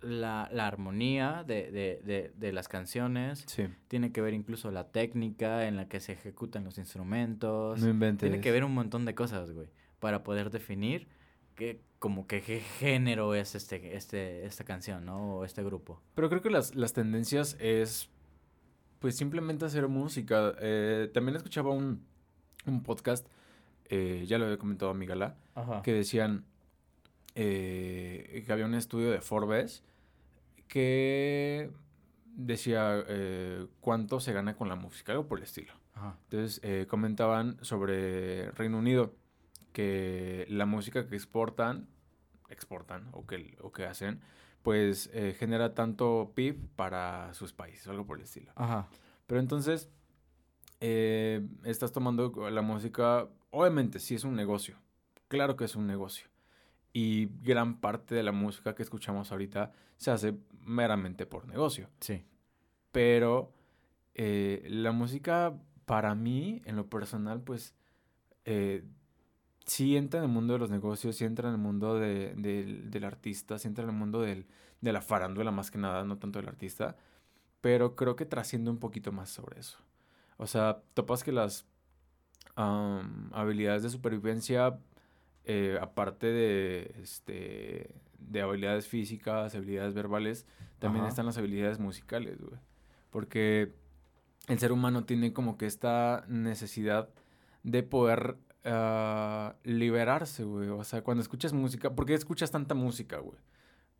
[0.00, 3.66] la, la armonía de, de, de, de las canciones, Sí.
[3.86, 7.80] tiene que ver incluso la técnica en la que se ejecutan los instrumentos.
[7.80, 8.28] No inventes.
[8.28, 9.68] Tiene que ver un montón de cosas, güey,
[10.00, 11.06] para poder definir
[11.54, 15.36] que, como que qué género es este, este, esta canción, ¿no?
[15.36, 16.00] O este grupo.
[16.14, 18.08] Pero creo que las, las tendencias es,
[18.98, 20.54] pues simplemente hacer música.
[20.60, 22.04] Eh, también escuchaba un,
[22.66, 23.26] un podcast
[23.94, 25.82] eh, ya lo había comentado a Migala, Ajá.
[25.82, 26.46] que decían
[27.34, 29.82] eh, que había un estudio de Forbes
[30.66, 31.70] que
[32.34, 35.74] decía eh, cuánto se gana con la música, algo por el estilo.
[35.94, 36.16] Ajá.
[36.30, 39.14] Entonces comentaban sobre Reino Unido,
[39.72, 41.88] que la música que exportan,
[42.48, 44.20] exportan o que, o que hacen,
[44.62, 48.52] pues eh, genera tanto PIB para sus países, algo por el estilo.
[48.54, 48.88] Ajá.
[49.26, 49.90] Pero entonces,
[50.80, 54.78] eh, estás tomando la música, obviamente sí es un negocio,
[55.28, 56.28] claro que es un negocio.
[56.92, 61.88] Y gran parte de la música que escuchamos ahorita se hace meramente por negocio.
[62.00, 62.22] Sí.
[62.90, 63.54] Pero
[64.14, 67.74] eh, la música, para mí, en lo personal, pues,
[68.44, 68.84] eh,
[69.66, 72.90] sí entra en el mundo de los negocios, sí entra en el mundo de- del-
[72.90, 74.46] del artista, sí entra en el mundo del-
[74.80, 76.96] de la farándula más que nada, no tanto del artista.
[77.60, 79.78] Pero creo que trasciende un poquito más sobre eso.
[80.36, 81.66] O sea, topas que las
[82.56, 84.78] habilidades de supervivencia,
[85.44, 90.46] eh, aparte de, este, de habilidades físicas, habilidades verbales,
[90.78, 91.10] también Ajá.
[91.10, 92.60] están las habilidades musicales, güey.
[93.10, 93.72] Porque
[94.48, 97.08] el ser humano tiene como que esta necesidad
[97.62, 100.68] de poder ah, liberarse, güey.
[100.68, 103.38] O sea, cuando escuchas música, ¿por qué escuchas tanta música, güey?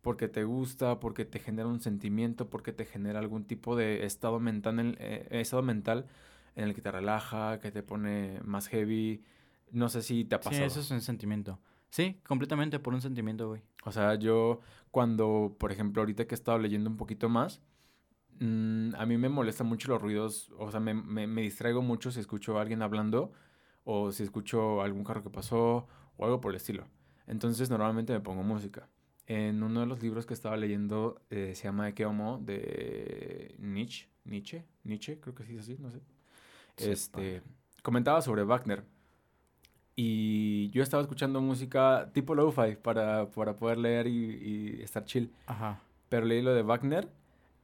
[0.01, 4.39] Porque te gusta, porque te genera un sentimiento, porque te genera algún tipo de estado
[4.39, 6.07] mental, en, eh, estado mental
[6.55, 9.23] en el que te relaja, que te pone más heavy.
[9.71, 10.65] No sé si te ha Sí, pasado.
[10.65, 11.59] eso es un sentimiento.
[11.89, 13.61] Sí, completamente por un sentimiento, güey.
[13.85, 14.59] O sea, yo
[14.91, 17.61] cuando, por ejemplo, ahorita que he estado leyendo un poquito más,
[18.39, 22.11] mm, a mí me molestan mucho los ruidos, o sea, me, me- me distraigo mucho
[22.11, 23.31] si escucho a alguien hablando
[23.83, 26.85] o si escucho algún carro que pasó o algo por el estilo.
[27.27, 28.87] Entonces normalmente me pongo música.
[29.25, 34.09] En uno de los libros que estaba leyendo eh, se llama Eke Homo de Nietzsche,
[34.25, 36.01] Nietzsche, Nietzsche, creo que sí es así, no sé.
[36.77, 37.41] Este,
[37.81, 38.83] comentaba sobre Wagner.
[39.95, 45.31] Y yo estaba escuchando música tipo lo-fi para, para poder leer y, y estar chill.
[45.45, 45.79] Ajá.
[46.09, 47.07] Pero leí lo de Wagner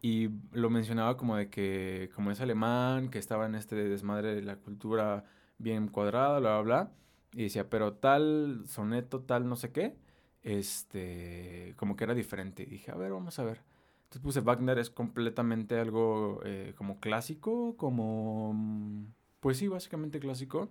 [0.02, 4.42] y lo mencionaba como de que como es alemán, que estaba en este desmadre de
[4.44, 5.26] la cultura
[5.60, 6.92] bien cuadrada, bla, bla, bla.
[7.34, 9.96] Y decía, pero tal soneto, tal no sé qué,
[10.42, 12.64] este, como que era diferente.
[12.64, 13.62] Y dije, a ver, vamos a ver.
[14.04, 19.06] Entonces puse Wagner, es completamente algo eh, como clásico, como, mm,
[19.40, 20.70] pues sí, básicamente clásico.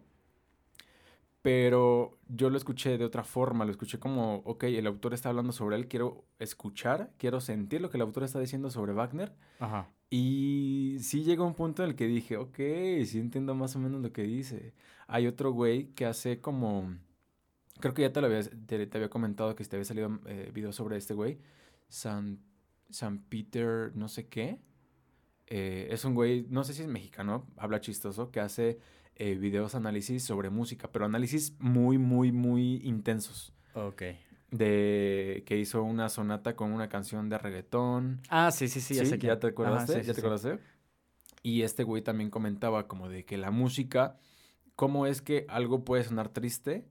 [1.40, 5.52] Pero yo lo escuché de otra forma, lo escuché como, ok, el autor está hablando
[5.52, 9.32] sobre él, quiero escuchar, quiero sentir lo que el autor está diciendo sobre Wagner.
[9.60, 9.88] Ajá.
[10.10, 12.56] Y sí llegó un punto en el que dije, ok,
[13.04, 14.72] sí entiendo más o menos lo que dice.
[15.06, 16.96] Hay otro güey que hace como,
[17.80, 20.72] creo que ya te lo había, te había comentado que te había salido eh, video
[20.72, 21.38] sobre este güey,
[21.88, 22.40] San,
[22.90, 24.60] San Peter, no sé qué.
[25.46, 28.78] Eh, es un güey, no sé si es mexicano, habla chistoso, que hace
[29.16, 33.52] eh, videos análisis sobre música, pero análisis muy, muy, muy intensos.
[33.74, 34.02] Ok.
[34.50, 38.20] De que hizo una sonata con una canción de reggaetón.
[38.30, 39.38] Ah, sí, sí, sí, ya sé ¿Ya quién.
[39.40, 39.92] te acordaste?
[39.92, 40.20] Ajá, sí, ¿Ya sí, te sí.
[40.26, 40.58] acordaste?
[41.42, 44.16] Y este güey también comentaba como de que la música,
[44.74, 46.86] cómo es que algo puede sonar triste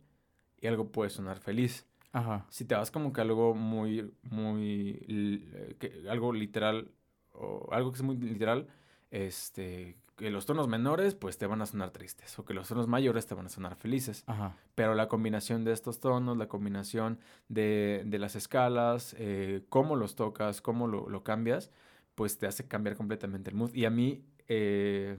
[0.61, 1.85] y algo puede sonar feliz.
[2.11, 2.45] Ajá.
[2.49, 6.91] Si te vas como que algo muy, muy, eh, que- algo literal,
[7.33, 8.67] o algo que es muy literal,
[9.11, 12.87] este, que los tonos menores pues te van a sonar tristes o que los tonos
[12.87, 14.23] mayores te van a sonar felices.
[14.27, 14.57] Ajá.
[14.75, 20.15] Pero la combinación de estos tonos, la combinación de, de las escalas, eh, cómo los
[20.15, 21.71] tocas, cómo lo, lo cambias,
[22.15, 23.73] pues te hace cambiar completamente el mood.
[23.73, 25.17] Y a mí, eh,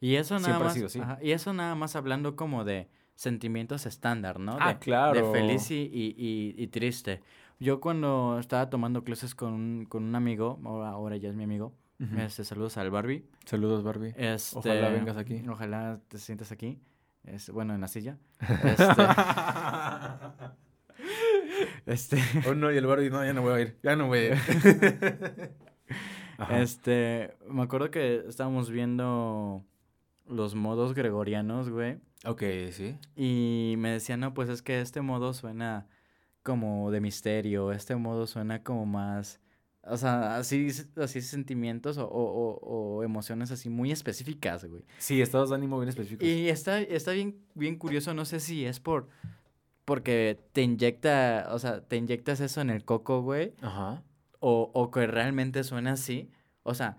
[0.00, 0.74] Y eso nada Siempre ha más.
[0.74, 1.00] sido así.
[1.00, 4.58] ajá, y eso nada más hablando como de sentimientos estándar, ¿no?
[4.60, 5.14] Ah, de, claro.
[5.14, 7.22] De feliz y, y, y- y triste.
[7.60, 11.44] Yo cuando estaba tomando clases con un, con un amigo, ahora, ahora ya es mi
[11.44, 13.26] amigo, este, saludos al Barbie.
[13.44, 14.14] saludos Barbie.
[14.16, 15.42] Este, Ojalá vengas aquí.
[15.48, 16.80] Ojalá te sientas aquí.
[17.24, 18.18] Es, bueno, en la silla.
[21.86, 24.06] Este, este, oh no, y el Barbie, no, ya no voy a ir, ya no
[24.06, 24.38] voy a ir.
[26.50, 29.64] Este, me acuerdo que estábamos viendo
[30.26, 31.98] los modos gregorianos, güey.
[32.24, 32.98] Ok, sí.
[33.14, 35.86] Y me decían, no, pues es que este modo suena
[36.42, 39.40] como de misterio, este modo suena como más,
[39.86, 44.82] o sea, así, así sentimientos o, o, o- emociones así muy específicas, güey.
[44.98, 46.26] Sí, estados de ánimo bien específicos.
[46.26, 49.08] Y está, está bien, bien curioso, no sé si es por,
[49.84, 54.02] porque te inyecta, o sea, te inyectas eso en el coco, güey, Ajá.
[54.40, 56.30] o, o que realmente suena así.
[56.62, 56.96] O sea,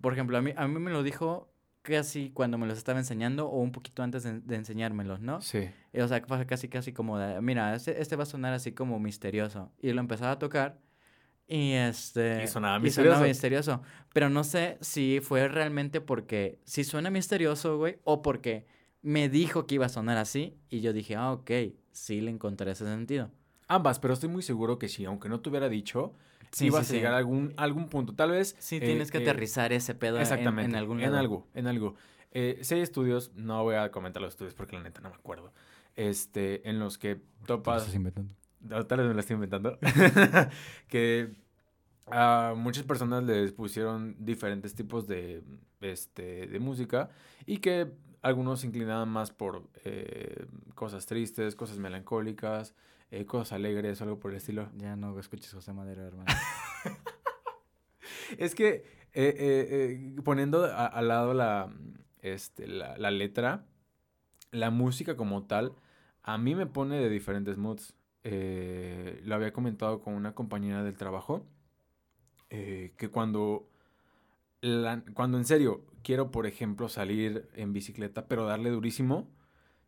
[0.00, 3.48] por ejemplo, a mí, a mí me lo dijo casi cuando me los estaba enseñando
[3.48, 5.40] o un poquito antes de, de enseñármelos, ¿no?
[5.40, 5.70] Sí.
[5.92, 8.72] Y, O sea, fue casi, casi como de, mira, este, este va a sonar así
[8.72, 9.72] como misterioso.
[9.80, 10.78] Y lo empezaba a tocar
[11.48, 12.44] y este...
[12.44, 13.22] Y sonaba y misterioso.
[13.22, 13.82] misterioso.
[14.12, 18.66] Pero no sé si fue realmente porque, si suena misterioso, güey, o porque
[19.02, 21.50] me dijo que iba a sonar así y yo dije, ah, ok,
[21.90, 23.30] sí le encontré ese sentido.
[23.66, 26.14] Ambas, pero estoy muy seguro que sí, aunque no te hubiera dicho,
[26.52, 27.14] Sí, ibas sí, a llegar sí.
[27.14, 28.14] a algún, algún punto.
[28.14, 28.56] Tal vez...
[28.58, 30.70] Sí, eh, tienes que eh, aterrizar ese pedo en- Exactamente.
[30.70, 31.94] en, algún En algo, en algo.
[32.32, 35.16] Eh, si hay estudios, no voy a comentar los estudios porque la neta no me
[35.16, 35.52] acuerdo.
[35.94, 37.94] Este, en los que topas.
[37.94, 38.34] inventando.
[38.66, 39.78] Tal vez me la estoy inventando.
[40.88, 41.32] que
[42.06, 45.42] a muchas personas les pusieron diferentes tipos de,
[45.80, 47.10] este, de música
[47.46, 47.92] y que
[48.22, 52.74] algunos se inclinaban más por eh, cosas tristes, cosas melancólicas,
[53.10, 54.70] eh, cosas alegres algo por el estilo.
[54.76, 56.32] Ya no escuches José Madero, hermano.
[58.36, 58.84] Es que
[59.14, 61.72] eh, poniendo al lado la,
[62.20, 63.64] este, la, la letra,
[64.50, 65.74] la música como tal,
[66.22, 67.94] a mí me pone de diferentes moods.
[68.24, 71.46] Eh, lo había comentado con una compañera del trabajo,
[72.50, 73.68] eh, que cuando,
[74.60, 79.28] la- cuando en serio quiero, por ejemplo, salir en bicicleta, pero darle durísimo,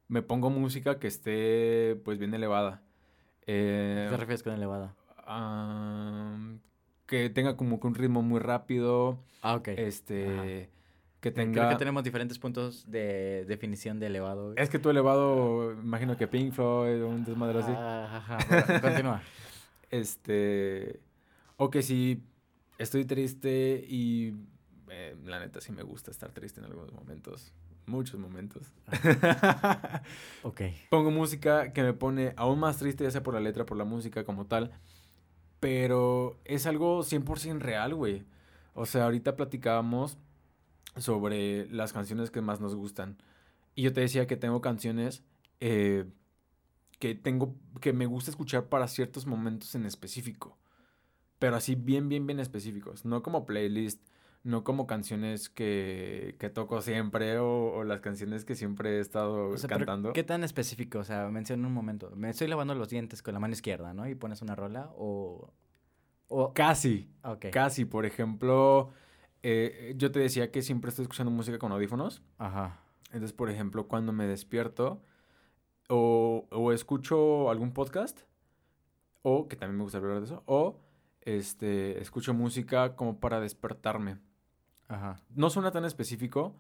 [0.09, 2.83] me pongo música que esté pues bien elevada.
[3.47, 4.95] ¿Qué Eh, te refieres con elevada?
[7.07, 9.69] Que tenga como que un ritmo muy rápido, Ah, ok.
[9.69, 10.71] este,
[11.21, 11.69] que Creo tenga...
[11.69, 14.53] que tenemos diferentes puntos de definición de elevado.
[14.53, 14.55] güey.
[14.63, 17.73] Es que tú elevado, imagino que Pink Floyd, un desmadre así.
[17.75, 19.23] Ah, ajá, bueno, continúa.
[19.91, 21.01] Este,
[21.57, 22.23] o que si
[22.79, 24.35] estoy triste y
[24.91, 27.53] eh, la neta sí me gusta estar triste en algunos momentos,
[27.87, 28.73] muchos momentos.
[30.43, 30.63] Ok.
[30.89, 33.85] Pongo música que me pone aún más triste, ya sea por la letra, por la
[33.85, 34.71] música como tal.
[35.61, 38.25] Pero es algo 100% real, güey.
[38.73, 40.17] O sea, ahorita platicábamos
[40.97, 43.19] sobre las canciones que más nos gustan.
[43.75, 45.23] Y yo te decía que tengo canciones
[45.61, 46.07] eh,
[46.99, 50.59] que tengo, que me gusta escuchar para ciertos momentos en específico.
[51.39, 53.05] Pero así bien, bien, bien específicos.
[53.07, 54.07] No como playlist,
[54.43, 59.49] no como canciones que, que toco siempre o, o las canciones que siempre he estado
[59.49, 60.13] O sea, pero cantando.
[60.13, 60.99] ¿Qué tan específico?
[60.99, 62.11] O sea, menciona un momento.
[62.15, 64.07] Me estoy lavando los dientes con la mano izquierda, ¿no?
[64.09, 65.53] Y pones una rola o...
[66.29, 66.53] o...
[66.53, 67.47] Casi, Ok.
[67.51, 67.87] casi.
[67.87, 68.91] Por ejemplo,
[69.43, 72.23] eh, yo te decía que siempre estoy escuchando música con audífonos.
[72.39, 72.81] Ajá.
[73.07, 75.03] Entonces, por ejemplo, cuando me despierto
[75.89, 78.21] o, o escucho algún podcast,
[79.23, 80.81] o que también me gusta hablar de eso, o
[81.23, 84.19] este, escucho música como para despertarme.
[84.89, 85.21] Ajá.
[85.35, 86.57] No suena tan específico,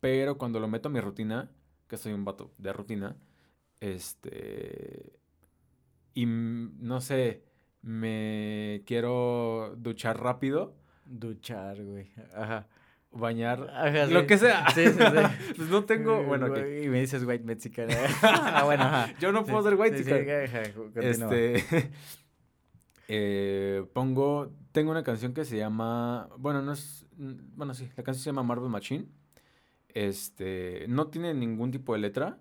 [0.00, 1.50] pero cuando lo meto a mi rutina,
[1.88, 3.16] que soy un vato de rutina,
[3.80, 5.18] este.
[6.14, 7.44] Y mm, no sé,
[7.82, 10.74] me quiero duchar rápido,
[11.10, 12.08] Duchar, güey.
[12.34, 12.68] Ajá.
[13.10, 14.70] bañar, Ajá, lo que sea.
[14.70, 14.98] Sí, sí, sí.
[15.56, 16.58] pues no tengo, bueno, ok.
[16.84, 17.88] Y me dices white mexican.
[18.22, 19.12] ah, bueno, ajá.
[19.18, 19.96] Yo no puedo ser white
[20.92, 21.34] continúa.
[21.34, 21.90] Este.
[23.08, 24.52] eh, pongo.
[24.70, 26.28] Tengo una canción que se llama.
[26.38, 27.06] Bueno, no es.
[27.16, 29.06] Bueno, sí, la canción se llama Marvel Machine.
[29.88, 30.86] Este.
[30.88, 32.38] No tiene ningún tipo de letra.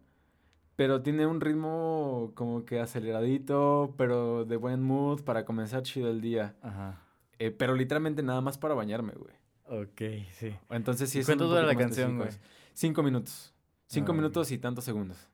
[0.76, 6.22] Pero tiene un ritmo como que aceleradito, pero de buen mood para comenzar chido el
[6.22, 6.56] día.
[6.62, 7.09] Ajá.
[7.40, 9.34] Eh, pero literalmente nada más para bañarme, güey.
[9.66, 10.56] Ok, sí.
[10.70, 12.30] Entonces sí ¿Y son cuánto dura la canción, güey?
[12.74, 13.54] Cinco minutos.
[13.88, 15.30] Cinco minutos y tantos segundos.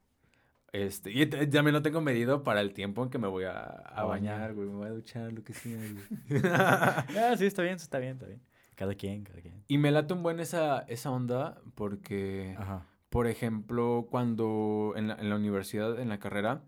[0.72, 4.08] Este, y también lo tengo medido para el tiempo en que me voy a, bañar.
[4.08, 4.68] bañar, güey.
[4.68, 6.42] Me voy a duchar, lo que sea, güey.
[6.44, 8.42] Ah, sí, está bien, está bien, está bien.
[8.76, 9.64] Cada quien, cada quien.
[9.70, 12.86] y me late un buen esa, esa onda porque, Ajá.
[13.10, 16.62] por ejemplo, cuando en la, en la universidad, en la carrera,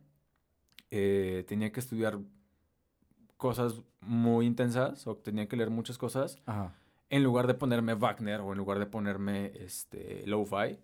[0.89, 2.19] eh, tenía que estudiar
[3.37, 6.37] cosas muy intensas o tenía que leer muchas cosas.
[6.45, 6.73] Ajá.
[7.09, 10.77] en lugar de ponerme Wagner o en lugar de ponerme este lo-fi,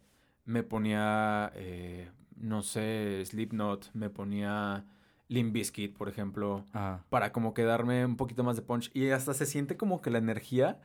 [0.46, 4.86] me ponía, eh, no sé, Slipknot, me ponía
[5.28, 7.04] Limp Bizkit, por ejemplo, Ajá.
[7.10, 8.90] para como quedarme un poquito más de punch.
[8.94, 10.80] Y hasta se siente como que la energía.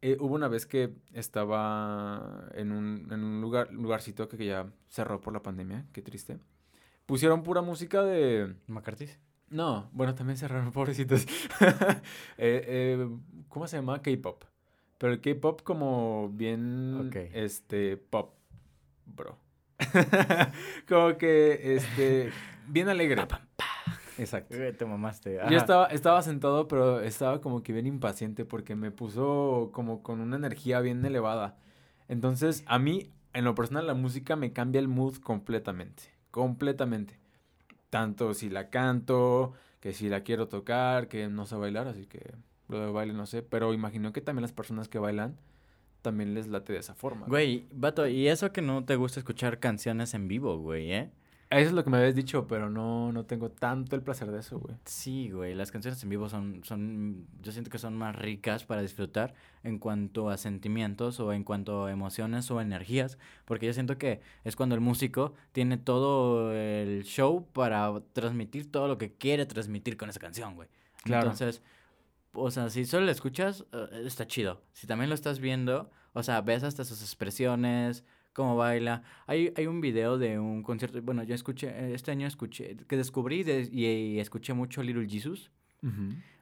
[0.00, 4.66] eh, hubo una vez que estaba en un, en un lugar, lugarcito que, que ya
[4.88, 6.38] cerró por la pandemia, qué triste.
[7.06, 8.56] Pusieron pura música de...
[8.66, 9.06] ¿McCarthy?
[9.52, 11.26] No, bueno, también cerraron, pobrecitos.
[12.38, 13.08] Eh, eh,
[13.48, 14.02] ¿Cómo se llama?
[14.02, 14.44] K-pop.
[14.98, 18.34] Pero el K-pop como bien, este, pop,
[19.04, 19.36] bro.
[20.88, 22.30] como que, este,
[22.66, 23.26] bien alegre.
[24.18, 24.56] Exacto.
[24.76, 25.38] Te mamaste.
[25.50, 30.20] Yo estaba, estaba sentado, pero estaba como que bien impaciente porque me puso como con
[30.20, 31.56] una energía bien elevada.
[32.08, 36.04] Entonces, a mí, en lo personal, la música me cambia el mood completamente.
[36.30, 37.21] Completamente.
[37.92, 42.32] Tanto si la canto, que si la quiero tocar, que no sé bailar, así que
[42.68, 43.42] lo de baile no sé.
[43.42, 45.36] Pero imagino que también las personas que bailan
[46.00, 47.26] también les late de esa forma.
[47.26, 51.10] Güey, vato, y eso que no te gusta escuchar canciones en vivo, güey, ¿eh?
[51.58, 54.40] Eso es lo que me habías dicho, pero no, no tengo tanto el placer de
[54.40, 54.74] eso, güey.
[54.84, 58.80] Sí, güey, las canciones en vivo son, son, yo siento que son más ricas para
[58.80, 63.98] disfrutar en cuanto a sentimientos o en cuanto a emociones o energías, porque yo siento
[63.98, 69.46] que es cuando el músico tiene todo el show para transmitir todo lo que quiere
[69.46, 70.68] transmitir con esa canción, güey.
[71.04, 71.24] Claro.
[71.24, 71.62] Entonces,
[72.32, 74.62] o sea, si solo la escuchas, eh, está chido.
[74.72, 79.02] Si también lo estás viendo, o sea, ves hasta sus expresiones, cómo baila.
[79.26, 83.42] Hay, hay un video de un concierto, bueno, yo escuché, este año escuché, que descubrí
[83.42, 85.50] de- y, y escuché mucho Little Jesus.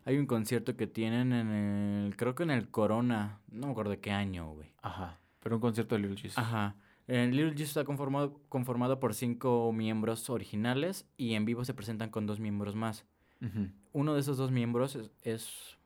[0.05, 3.91] Hay un concierto que tienen en el, creo que en el Corona, no me acuerdo
[3.93, 4.71] de qué año, güey.
[4.83, 5.19] Ajá.
[5.43, 6.37] Pero un concierto de Lil Jesus.
[6.39, 6.77] Ajá.
[7.07, 12.11] El Little Jesus está conformado, conformado por cinco miembros originales y en vivo se presentan
[12.11, 13.05] con dos miembros más.
[13.43, 13.69] Ujú.
[13.93, 15.79] Uno de esos dos miembros es, es,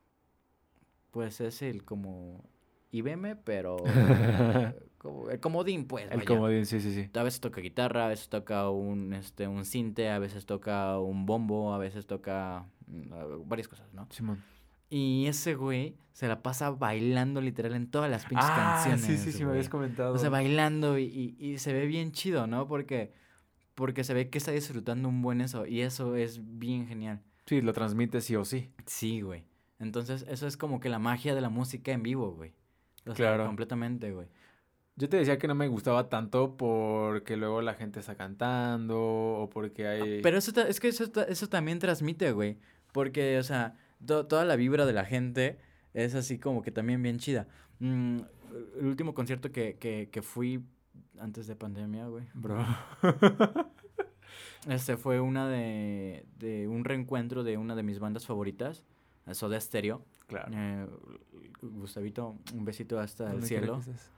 [1.12, 2.44] pues es el como
[2.90, 3.76] IBM, pero
[5.04, 6.04] como, el comodín, pues.
[6.10, 6.24] El vaya.
[6.26, 7.10] comodín, sí, sí, sí.
[7.18, 11.26] A veces toca guitarra, a veces toca un, este, un cinte, a veces toca un
[11.26, 14.06] bombo, a veces toca mm, varias cosas, ¿no?
[14.10, 14.42] Simón.
[14.90, 19.04] Y ese güey se la pasa bailando literal en todas las pinches Ah, canciones.
[19.04, 20.14] sí, sí, sí, me habías comentado.
[20.14, 21.04] O sea, bailando y,
[21.38, 22.66] y, y se ve bien chido, ¿no?
[22.68, 23.12] Porque,
[23.74, 27.20] porque se ve que está disfrutando un buen eso y eso es bien genial.
[27.46, 28.70] Sí, lo transmite sí o sí.
[28.86, 29.44] Sí, güey.
[29.80, 32.52] Entonces, eso es como que la magia de la música en vivo, güey.
[33.06, 33.46] O sea, Claro.
[33.46, 34.28] completamente, güey.
[34.96, 39.50] Yo te decía que no me gustaba tanto porque luego la gente está cantando o
[39.50, 40.18] porque hay...
[40.18, 42.58] Ah, Pero eso es que eso, eso también transmite, güey.
[42.92, 43.74] Porque, o sea,
[44.06, 45.58] to- toda la vibra de la gente
[45.94, 47.48] es así como que también bien chida.
[47.80, 48.18] Mm,
[48.78, 50.64] el último concierto que, que, que fui
[51.18, 52.24] antes de pandemia, güey.
[52.34, 52.64] Bro.
[54.68, 58.82] Este fue una de, de un reencuentro de una de mis bandas favoritas,
[59.32, 60.04] Soda Stereo.
[60.26, 60.50] claro.
[60.54, 60.86] Eh,
[61.60, 63.78] Gustavito, un besito hasta el ¿Dónde quiera cielo.
[63.80, 64.10] estés?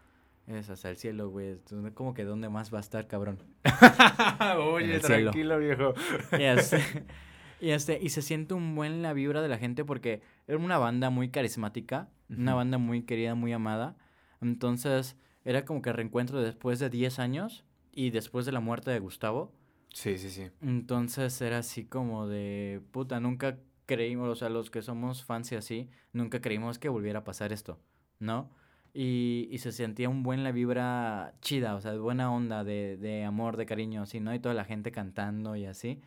[0.46, 1.58] Es hasta el cielo, güey.
[1.94, 3.38] Como que dónde más va a estar, cabrón.
[4.58, 5.30] Oye, cielo.
[5.30, 5.94] tranquilo, viejo.
[6.38, 6.80] Y este,
[7.60, 10.78] y este, y se siente un buen la vibra de la gente porque era una
[10.78, 13.96] banda muy carismática, una banda muy querida, muy amada.
[14.40, 19.00] Entonces, era como que reencuentro después de 10 años y después de la muerte de
[19.00, 19.52] Gustavo.
[19.92, 20.50] Sí, sí, sí.
[20.60, 25.54] Entonces era así como de, puta, nunca creímos, o sea, los que somos fans y
[25.56, 27.80] así, nunca creímos que volviera a pasar esto,
[28.18, 28.50] ¿no?
[28.98, 32.96] Y, y se sentía un buen la vibra chida, o sea, de buena onda, de,
[32.96, 34.34] de amor, de cariño, así, ¿no?
[34.34, 36.00] Y toda la gente cantando y así.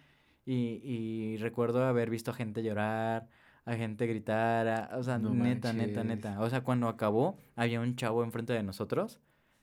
[0.44, 3.28] Y, y recuerdo haber visto a gente llorar,
[3.66, 6.40] a gente gritar, a- o sea, No neta, neta, neta.
[6.42, 9.20] O sea, cuando acabó, había un chavo enfrente de nosotros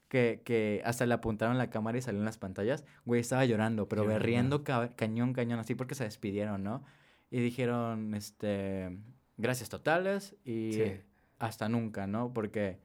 [0.09, 2.85] que, que hasta le apuntaron la cámara y salió en las pantallas.
[3.07, 4.21] Güey, estaba llorando, pero Llorando.
[4.21, 6.85] berriendo ca- cañón, cañón, así porque se despidieron, ¿no?
[7.33, 8.97] Y dijeron, este,
[9.37, 10.93] gracias totales y Sí.
[11.39, 12.33] Hasta nunca, ¿no?
[12.33, 12.79] Porque,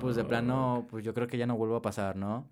[0.00, 2.48] pues de plano, pues yo creo que ya no vuelvo a pasar, ¿no?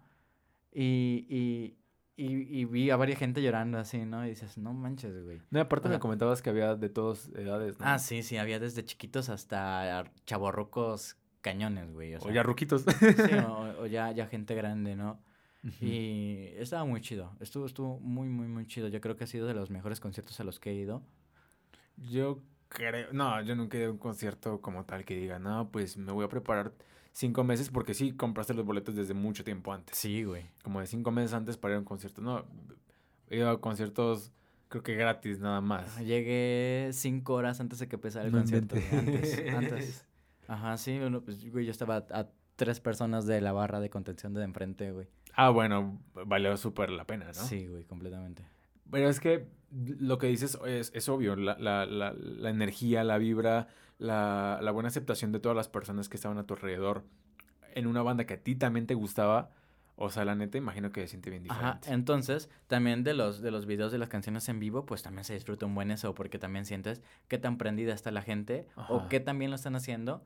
[0.72, 1.76] Y, y,
[2.16, 4.24] y, y vi a varias gente llorando así, ¿no?
[4.24, 5.40] Y dices, no manches, güey.
[5.50, 7.86] No, aparte o me comentabas que había de todas edades, ¿no?
[7.86, 12.14] Ah, sí, sí, había desde chiquitos hasta chavorrucos cañones, güey.
[12.14, 12.82] O, O sea, ya ruquitos.
[12.82, 15.20] sí, o, o ya, ya gente grande, ¿no?
[15.64, 15.84] Ujú.
[15.84, 17.32] Y estaba muy chido.
[17.40, 18.88] Estuvo, estuvo muy, muy, muy chido.
[18.88, 21.02] Yo creo que ha sido de los mejores conciertos a los que he ido.
[21.96, 22.42] Yo
[22.72, 25.96] creo, no, yo nunca he ido a un concierto como tal que diga, no, pues
[25.96, 26.72] me voy a preparar
[27.12, 29.96] cinco meses porque sí, compraste los boletos desde mucho tiempo antes.
[29.96, 30.50] Sí, güey.
[30.62, 32.22] Como de cinco meses antes para ir a un concierto.
[32.22, 32.44] No,
[33.28, 34.32] he ido a conciertos,
[34.68, 35.98] creo que gratis nada más.
[35.98, 38.76] Llegué cinco horas antes de que empezara el No concierto.
[38.92, 40.06] Antes, antes.
[40.48, 43.90] Ajá, sí, bueno, pues, güey, yo estaba a, a tres personas de la barra de
[43.90, 45.08] contención de enfrente, güey.
[45.34, 47.34] Ah, bueno, valió súper la pena, ¿no?
[47.34, 48.44] Sí, güey, completamente.
[48.92, 53.18] Pero es que lo que dices es, es obvio, la, la, la, la energía, la
[53.18, 53.66] vibra,
[53.98, 57.02] la, la buena aceptación de todas las personas que estaban a tu alrededor
[57.74, 59.50] en una banda que a ti también te gustaba.
[59.96, 61.92] O sea, la neta, imagino que se siente bien Ajá, diferente.
[61.92, 65.34] entonces también de los, de los videos de las canciones en vivo, pues también se
[65.34, 69.20] disfruta un buen eso, porque también sientes qué tan prendida está la gente o qué
[69.20, 70.24] tan bien lo están haciendo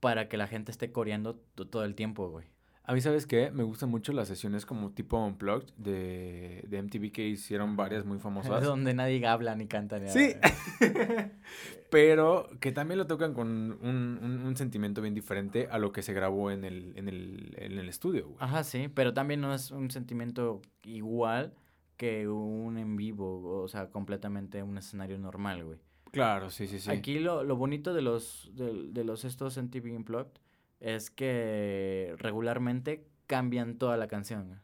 [0.00, 2.46] para que la gente esté coreando to- todo el tiempo, güey.
[2.86, 3.50] A mí, ¿sabes qué?
[3.50, 8.18] Me gustan mucho las sesiones como tipo Unplugged de, de MTV que hicieron varias muy
[8.20, 8.62] famosas.
[8.62, 10.34] Donde nadie habla ni canta ni Sí.
[11.90, 16.02] Pero que también lo tocan con un, un- un sentimiento bien diferente a lo que
[16.02, 18.36] se grabó en el, en el, en el estudio, güey.
[18.40, 21.54] Ajá, sí, pero también no es un sentimiento igual
[21.96, 25.78] que un en vivo, o sea, completamente un escenario normal, güey.
[26.10, 26.90] Claro, sí, sí, sí.
[26.90, 30.32] Aquí lo, lo bonito de los, de, de los estos en TV Unplugged
[30.80, 34.60] es que regularmente cambian toda la canción.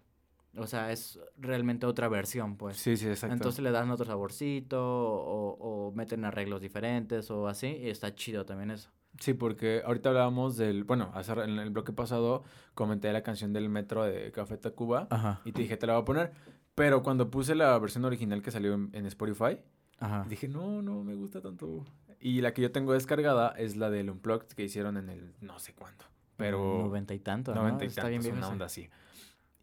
[0.57, 2.77] O sea, es realmente otra versión, pues.
[2.77, 3.35] Sí, sí, exacto.
[3.35, 8.45] Entonces le dan otro saborcito o, o meten arreglos diferentes o así y está chido
[8.45, 8.91] también eso.
[9.19, 12.45] Sí, porque ahorita hablábamos del, bueno, hace, en el bloque pasado
[12.75, 15.41] comenté la canción del metro de Café Tacuba Ajá.
[15.45, 16.33] y te dije, te la voy a poner,
[16.75, 19.59] Pero cuando puse la versión original que salió en, en Spotify,
[20.01, 20.26] Ajá.
[20.28, 21.84] dije, no, no me gusta tanto.
[22.18, 25.59] Y la que yo tengo descargada es la del Unplugged que hicieron en el no
[25.59, 26.05] sé cuándo.
[26.36, 26.82] Pero...
[26.82, 27.62] Noventa y tanto, ¿no?
[27.62, 28.53] Noventa y Está tantos, bien viejo una ese.
[28.53, 28.88] onda así.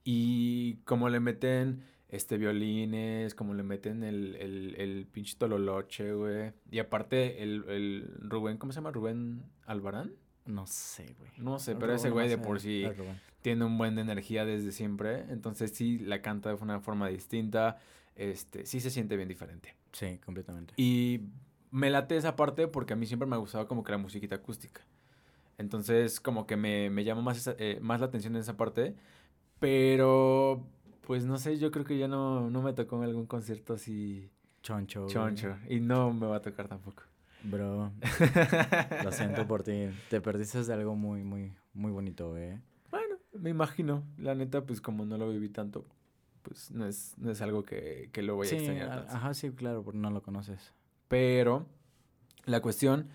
[0.04, 6.54] Y como le meten este violines, como le meten el, el, el pinche tololoche, güey.
[6.72, 8.92] Y aparte el, el Rubén, ¿cómo se llama?
[8.92, 10.14] Rubén Albarán.
[10.46, 11.32] No sé, güey.
[11.38, 13.20] No sé, pero ese no güey de por sí Rubén.
[13.42, 15.26] tiene un buen de energía desde siempre.
[15.30, 17.78] Entonces sí la canta de una forma distinta.
[18.16, 19.76] Este, sí se siente bien diferente.
[19.98, 20.76] Sí, completamente.
[20.78, 21.22] Y
[21.72, 24.36] me late esa parte porque a mí siempre me ha gustado como que la musiquita
[24.36, 24.82] acústica.
[25.58, 28.96] Entonces, como que me, me llama más, esa- eh, más la atención en esa parte.
[29.60, 30.64] Pero,
[31.06, 34.30] pues no sé, yo creo que ya no, no me tocó en algún concierto así
[34.62, 35.02] Choncho.
[35.04, 35.14] güey.
[35.14, 35.56] choncho.
[35.68, 37.04] Y no me va a tocar tampoco.
[37.44, 37.92] Bro,
[39.04, 39.88] lo siento por ti.
[40.10, 42.60] Te perdiste de algo muy, muy, muy bonito, güey.
[42.92, 44.04] Bueno, me imagino.
[44.18, 45.86] La neta, pues como no lo viví tanto,
[46.48, 49.14] pues no es, no es algo que, que lo voy a Sí, extrañar tanto.
[49.16, 50.74] ajá, sí, claro, porque no lo conoces.
[51.08, 51.66] Pero
[52.46, 53.10] la cuestión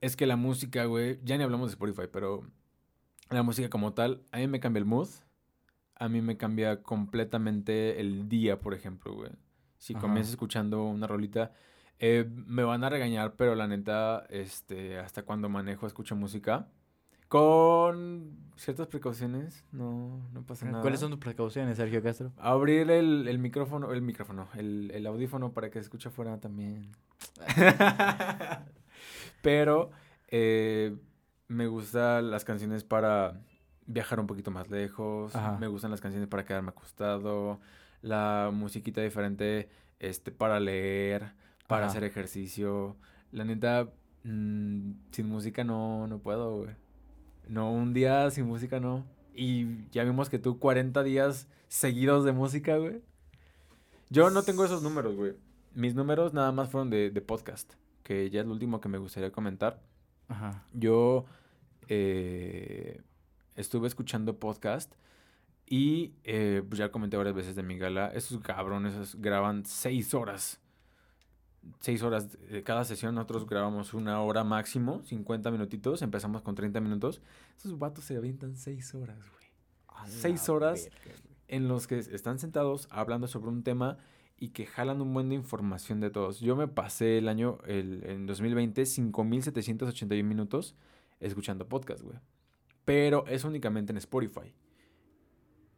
[0.00, 2.46] es que la música, güey, ya ni hablamos de Spotify, pero
[3.30, 5.08] la música como tal, a mí me cambia el mood.
[5.94, 9.30] A mí me cambia completamente el día, por ejemplo, güey.
[9.78, 10.02] Si Ajá.
[10.02, 11.52] comienzo escuchando una rolita,
[12.00, 16.66] eh, me van a regañar, pero la neta, este, hasta cuando manejo, escucho música.
[17.32, 20.82] Con ciertas precauciones, no, no pasa nada.
[20.82, 22.30] ¿Cuáles son tus precauciones, Sergio Castro?
[22.36, 26.90] Abrir el, el micrófono, el micrófono, el, el audífono para que se escuche afuera también.
[29.42, 29.92] Pero
[30.28, 30.94] eh,
[31.48, 33.40] me gustan las canciones para
[33.86, 35.34] viajar un poquito más lejos.
[35.34, 35.56] Ajá.
[35.58, 37.60] Me gustan las canciones para quedarme acostado.
[38.02, 39.70] La musiquita diferente
[40.00, 41.32] este, para leer,
[41.66, 41.92] para Ajá.
[41.92, 42.98] hacer ejercicio.
[43.30, 43.88] La neta,
[44.24, 46.82] mm, sin música no, no puedo, güey.
[47.48, 49.04] No, un día sin música no.
[49.34, 53.00] Y ya vimos que tú 40 días seguidos de música, güey.
[54.10, 55.34] Yo no tengo esos números, güey.
[55.74, 58.98] Mis números nada más fueron de, de podcast, que ya es lo último que me
[58.98, 59.80] gustaría comentar.
[60.28, 60.64] Ajá.
[60.72, 61.24] Yo
[61.88, 63.00] eh,
[63.56, 64.94] estuve escuchando podcast
[65.66, 68.08] y eh, pues ya comenté varias veces de mi gala.
[68.08, 70.60] Esos cabrones esos graban seis horas.
[71.80, 73.14] Seis horas de cada sesión.
[73.14, 76.02] Nosotros grabamos una hora máximo, 50 minutitos.
[76.02, 77.22] Empezamos con 30 minutos.
[77.56, 79.46] Esos vatos se avientan seis horas, güey.
[79.88, 81.20] A Seis horas verga.
[81.48, 83.98] En los que están sentados hablando sobre un tema
[84.38, 86.40] y que jalan un buen de información de todos.
[86.40, 90.74] Yo me pasé el año, el, en 2020, 5.781 minutos
[91.20, 92.18] escuchando podcast, güey.
[92.84, 94.52] Pero es únicamente en Spotify.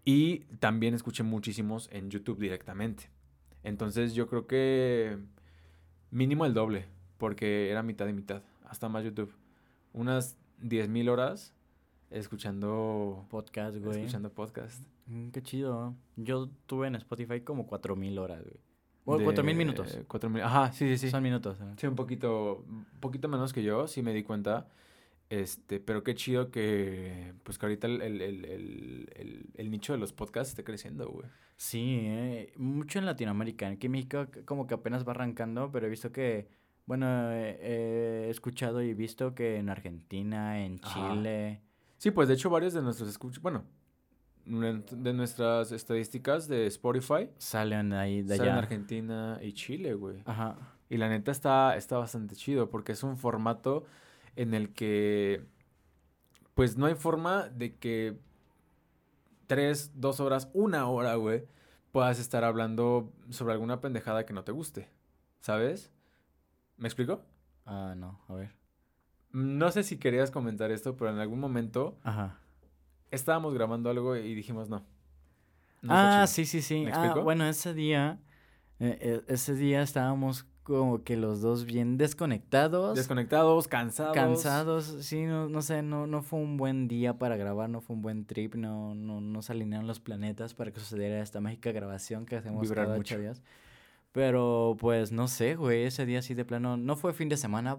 [0.04, 3.10] Y también escuché muchísimos en YouTube directamente.
[3.62, 5.18] Entonces yo creo que
[6.14, 6.86] mínimo el doble,
[7.18, 9.30] porque era mitad y mitad, hasta más YouTube.
[9.92, 11.52] Unas 10.000 horas
[12.10, 13.98] escuchando, Podcast, güey.
[14.00, 14.82] escuchando podcast.
[15.06, 15.94] Mm, qué chido.
[16.16, 18.56] Yo tuve en Spotify como 4000 horas, güey.
[19.04, 19.98] O De- 4000 minutos.
[20.08, 21.10] cuatro mil- Ajá, sí, sí, sí.
[21.10, 21.58] Son minutos.
[21.60, 21.64] ¿eh?
[21.76, 24.66] Sí, un poquito, un poquito menos que yo, sí me di cuenta.
[25.30, 30.12] Este, pero qué chido que, pues que ahorita el, el, el, el, nicho de los
[30.12, 31.26] podcasts esté creciendo, güey.
[31.56, 33.68] Sí, eh, mucho en Latinoamérica.
[33.68, 36.48] Aquí en México como que apenas va arrancando, pero he visto que,
[36.86, 41.14] bueno, eh, he escuchado y visto que en Argentina, en Ajá.
[41.14, 41.62] Chile,
[41.96, 43.64] Sí, pues de hecho varios de nuestros escuchas, bueno,
[44.44, 48.58] de nuestras estadísticas de Spotify, salen ahí de salen allá.
[48.58, 50.18] Argentina y Chile, güey.
[50.26, 50.58] Ajá.
[50.90, 53.86] Y la neta está, está bastante chido porque es un formato
[54.36, 55.44] en el que
[56.54, 58.18] pues no hay forma de que
[59.46, 61.46] tres, dos horas, una hora, güey,
[61.92, 64.88] puedas estar hablando sobre alguna pendejada que no te guste.
[65.40, 65.92] ¿Sabes?
[66.76, 67.22] ¿Me explico?
[67.66, 68.50] Ah, no, a ver.
[69.32, 72.38] No sé si querías comentar esto, pero en algún momento Ajá.
[73.10, 74.86] estábamos grabando algo y dijimos no.
[75.82, 76.26] No ah, chido".
[76.28, 76.84] sí, sí, sí.
[76.84, 78.20] ¿Me Ah, bueno, ese día,
[78.78, 82.96] eh, eh, ese día estábamos como que los dos bien desconectados.
[82.96, 84.14] Desconectados, cansados.
[84.14, 87.94] Cansados, sí, no, no sé, no, no fue un buen día para grabar, no fue
[87.94, 91.70] un buen trip, no, no, no se alinearon los planetas para que sucediera esta mágica
[91.70, 93.14] grabación que hacemos Vibrar cada mucho.
[93.14, 93.42] ocho días.
[94.12, 97.78] Pero pues no sé, güey, ese día sí de plano, no fue fin de semana,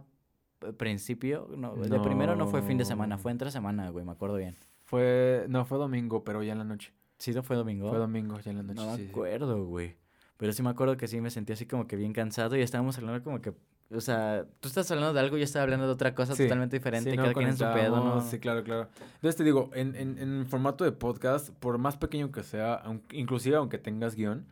[0.61, 4.11] eh, principio, no, de primero no fue fin de semana, fue entre semana, güey, me
[4.11, 4.55] acuerdo bien.
[4.83, 6.93] Fue, no, fue domingo, pero ya en la noche.
[7.17, 7.89] Sí, no fue domingo.
[7.89, 8.81] Fue domingo, ya en la noche.
[8.81, 9.95] No me sí, acuerdo, güey.
[10.37, 12.97] Pero sí me acuerdo que sí me sentí así como que bien cansado y estábamos
[12.97, 13.53] hablando como que,
[13.91, 16.43] o sea, tú estás hablando de algo y yo estaba hablando de otra cosa Sí,
[16.43, 18.21] totalmente diferente, Sí, no cada quien en su pedo, ¿no?
[18.21, 18.89] Sí, claro, claro.
[19.15, 23.15] Entonces te digo, en, en, en formato de podcast, por más pequeño que sea, aunque-
[23.17, 24.45] inclusive aunque tengas guion,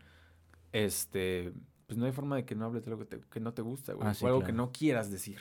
[0.71, 1.53] este,
[1.88, 3.61] pues no hay forma de que no hables de algo que, te- que no te
[3.61, 4.07] gusta, güey.
[4.07, 5.39] Ah, sí, o algo que no quieras decir.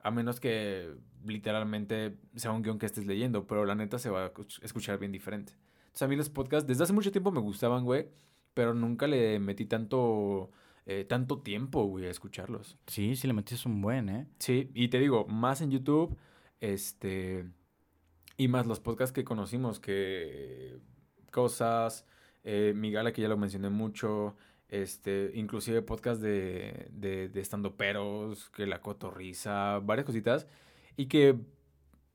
[0.00, 0.92] A menos que
[1.24, 4.98] literalmente sea un guion que estés leyendo, pero la neta se va a escuch- escuchar
[4.98, 5.52] bien diferente.
[5.84, 8.08] Entonces a mí los podcasts desde hace mucho tiempo me gustaban, güey,
[8.54, 10.50] pero nunca le metí tanto,
[10.86, 12.78] eh, tanto tiempo, güey, a escucharlos.
[12.86, 14.26] Sí, sí le metiste un buen, ¿eh?
[14.38, 16.16] Sí, y te digo, más en YouTube,
[16.60, 17.46] este,
[18.36, 20.78] y más los podcasts que conocimos, que
[21.30, 22.06] cosas,
[22.44, 24.36] eh, Migala, que ya lo mencioné mucho,
[24.68, 30.46] este, inclusive podcast de, de, de estando peros, que la cotorriza, varias cositas,
[30.96, 31.36] y que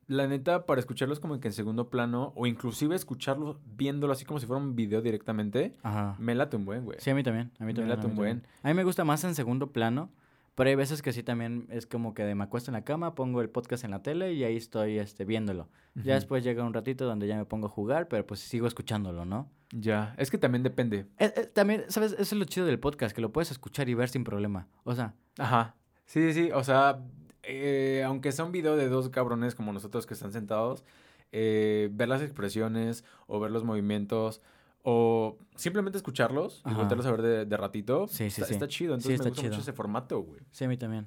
[0.08, 4.40] la neta, para escucharlos como que en segundo plano, o inclusive escucharlos viéndolo así como
[4.40, 6.16] si fuera un video directamente, Ajá.
[6.18, 6.98] me late un buen, güey.
[7.00, 7.52] Sí, a mí también.
[7.58, 7.88] A mí Me también.
[7.90, 8.38] late a mí un también.
[8.40, 8.52] buen.
[8.62, 10.10] A mí me gusta más en segundo plano,
[10.54, 13.40] pero hay veces que sí también es como que me acuesto en la cama, pongo
[13.42, 15.68] el podcast en la tele y ahí estoy este, viéndolo.
[15.94, 19.24] Ya después llega un ratito donde ya me pongo a jugar, pero pues sigo escuchándolo,
[19.24, 19.50] ¿no?
[19.72, 21.06] Ya, es que también depende.
[21.18, 22.12] Eh, eh, también, ¿sabes?
[22.12, 24.68] Eso es lo chido del podcast, que lo puedes escuchar y ver sin problema.
[24.84, 25.74] O sea, Ajá.
[26.06, 26.50] Sí, sí, sí.
[26.52, 27.00] O sea,
[27.48, 30.84] eh, aunque sea un video de dos cabrones como nosotros que están sentados,
[31.32, 34.40] eh, ver las expresiones o ver los movimientos
[34.82, 36.78] o simplemente escucharlos y Ajá.
[36.78, 38.52] volverlos a ver de, de ratito, Sí, sí, está, sí.
[38.54, 38.94] está chido.
[38.94, 39.52] Entonces está me gusta chido.
[39.52, 40.40] mucho ese formato, güey.
[40.50, 41.06] sí, a mí también.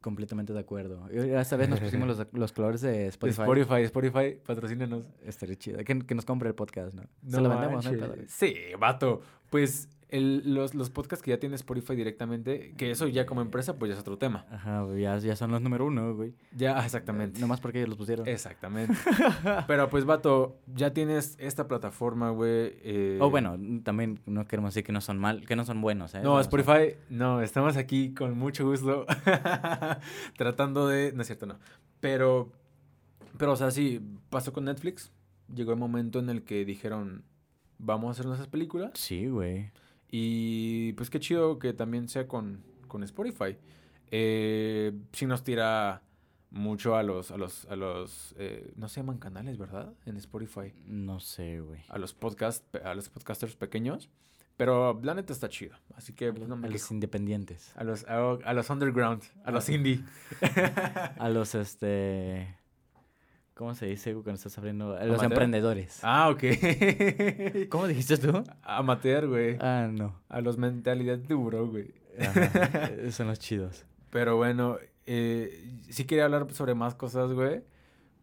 [0.00, 1.08] Completamente de acuerdo.
[1.10, 3.40] Esta vez nos pusimos los, los colores de Spotify.
[3.42, 5.04] Spotify, Spotify, patrocínenos.
[5.24, 5.78] Estaría chido.
[5.78, 7.02] Que, que nos compre el podcast, ¿no?
[7.22, 7.90] No Se lo vendemos, ¿no?
[7.90, 8.08] manches.
[8.10, 8.24] pedo.
[8.28, 9.20] Sí, vato.
[9.50, 13.76] Pues el- los, los podcasts que ya tiene Spotify directamente, que eso ya como empresa,
[13.78, 14.46] pues ya es otro tema.
[14.50, 16.32] Ajá, ya, ya son los número uno, güey.
[16.54, 17.40] Ya, exactamente.
[17.40, 18.26] Nomás porque ellos los pusieron.
[18.28, 18.94] Exactamente.
[19.66, 22.74] Pero pues, vato, ya tienes esta plataforma, güey.
[22.82, 26.14] eh, O bueno, también no queremos decir que no son mal, que no son buenos,
[26.14, 26.20] ¿eh?
[26.22, 29.06] No, Spotify, no, estamos aquí con mucho gusto
[30.36, 31.12] tratando de...
[31.12, 31.58] No es cierto, no.
[32.00, 32.52] Pero,
[33.38, 34.00] pero, o sea, sí,
[34.30, 35.10] pasó con Netflix.
[35.54, 37.24] Llegó el momento en el que dijeron,
[37.78, 38.92] vamos a hacer nuestras películas.
[38.94, 39.70] Sí, güey.
[40.10, 43.56] Y pues qué chido que también sea con, con Spotify.
[44.10, 46.02] Eh, sí nos tira
[46.50, 49.92] mucho a los, a los, a los, eh, no se llaman canales, ¿verdad?
[50.06, 50.72] En Spotify.
[50.86, 51.82] No sé, güey.
[51.88, 54.08] A los podcast, a los podcasters pequeños.
[54.56, 55.76] Pero la neta está chido.
[55.96, 56.94] Así que pues, no A me los quejo.
[56.94, 57.72] independientes.
[57.76, 60.02] A los, a, a los underground, a los indie.
[61.18, 62.56] A los, este...
[63.56, 64.94] ¿Cómo se dice güey, cuando estás abriendo?
[64.98, 65.32] A los ¿Amateur?
[65.32, 66.00] emprendedores.
[66.02, 66.42] Ah, ok.
[67.70, 68.44] ¿Cómo dijiste tú?
[68.62, 69.56] Amateur, güey.
[69.60, 70.14] Ah, no.
[70.28, 71.94] A los mentalidad duro, güey.
[72.20, 73.86] Ajá, esos son los chidos.
[74.10, 74.76] Pero bueno,
[75.06, 77.62] eh, sí quería hablar sobre más cosas, güey.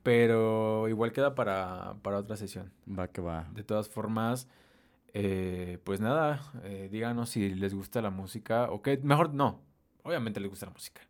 [0.04, 2.72] Pero igual queda para, para otra sesión.
[2.88, 3.50] Va que va.
[3.56, 4.48] De todas formas,
[5.16, 9.00] eh, pues nada, eh, díganos si les gusta la música o qué.
[9.02, 9.62] Mejor no,
[10.04, 11.02] obviamente les gusta la música.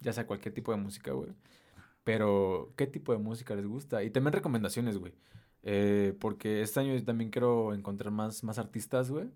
[0.00, 1.28] Ya sea cualquier tipo de música, güey.
[2.06, 4.04] Pero, ¿qué tipo de música les gusta?
[4.04, 5.12] Y también recomendaciones, güey.
[5.64, 9.28] Eh, porque este año yo también quiero encontrar más, más artistas, güey.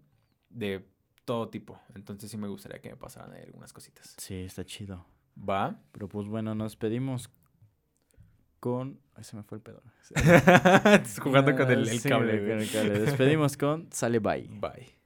[0.51, 0.87] De
[1.25, 1.81] todo tipo.
[1.97, 4.15] Entonces sí me gustaría que me pasaran ahí algunas cositas.
[4.19, 5.05] Sí, está chido.
[5.37, 5.81] ¿Va?
[5.91, 7.29] Pero pues bueno, nos pedimos
[8.61, 9.01] con...
[9.17, 9.83] Ay, se me fue el pedo.
[11.21, 13.01] Jugando con el, el Sí, cable, güey, con el cable.
[13.01, 14.47] Despedimos con Sale Bye.
[14.49, 15.00] Bye.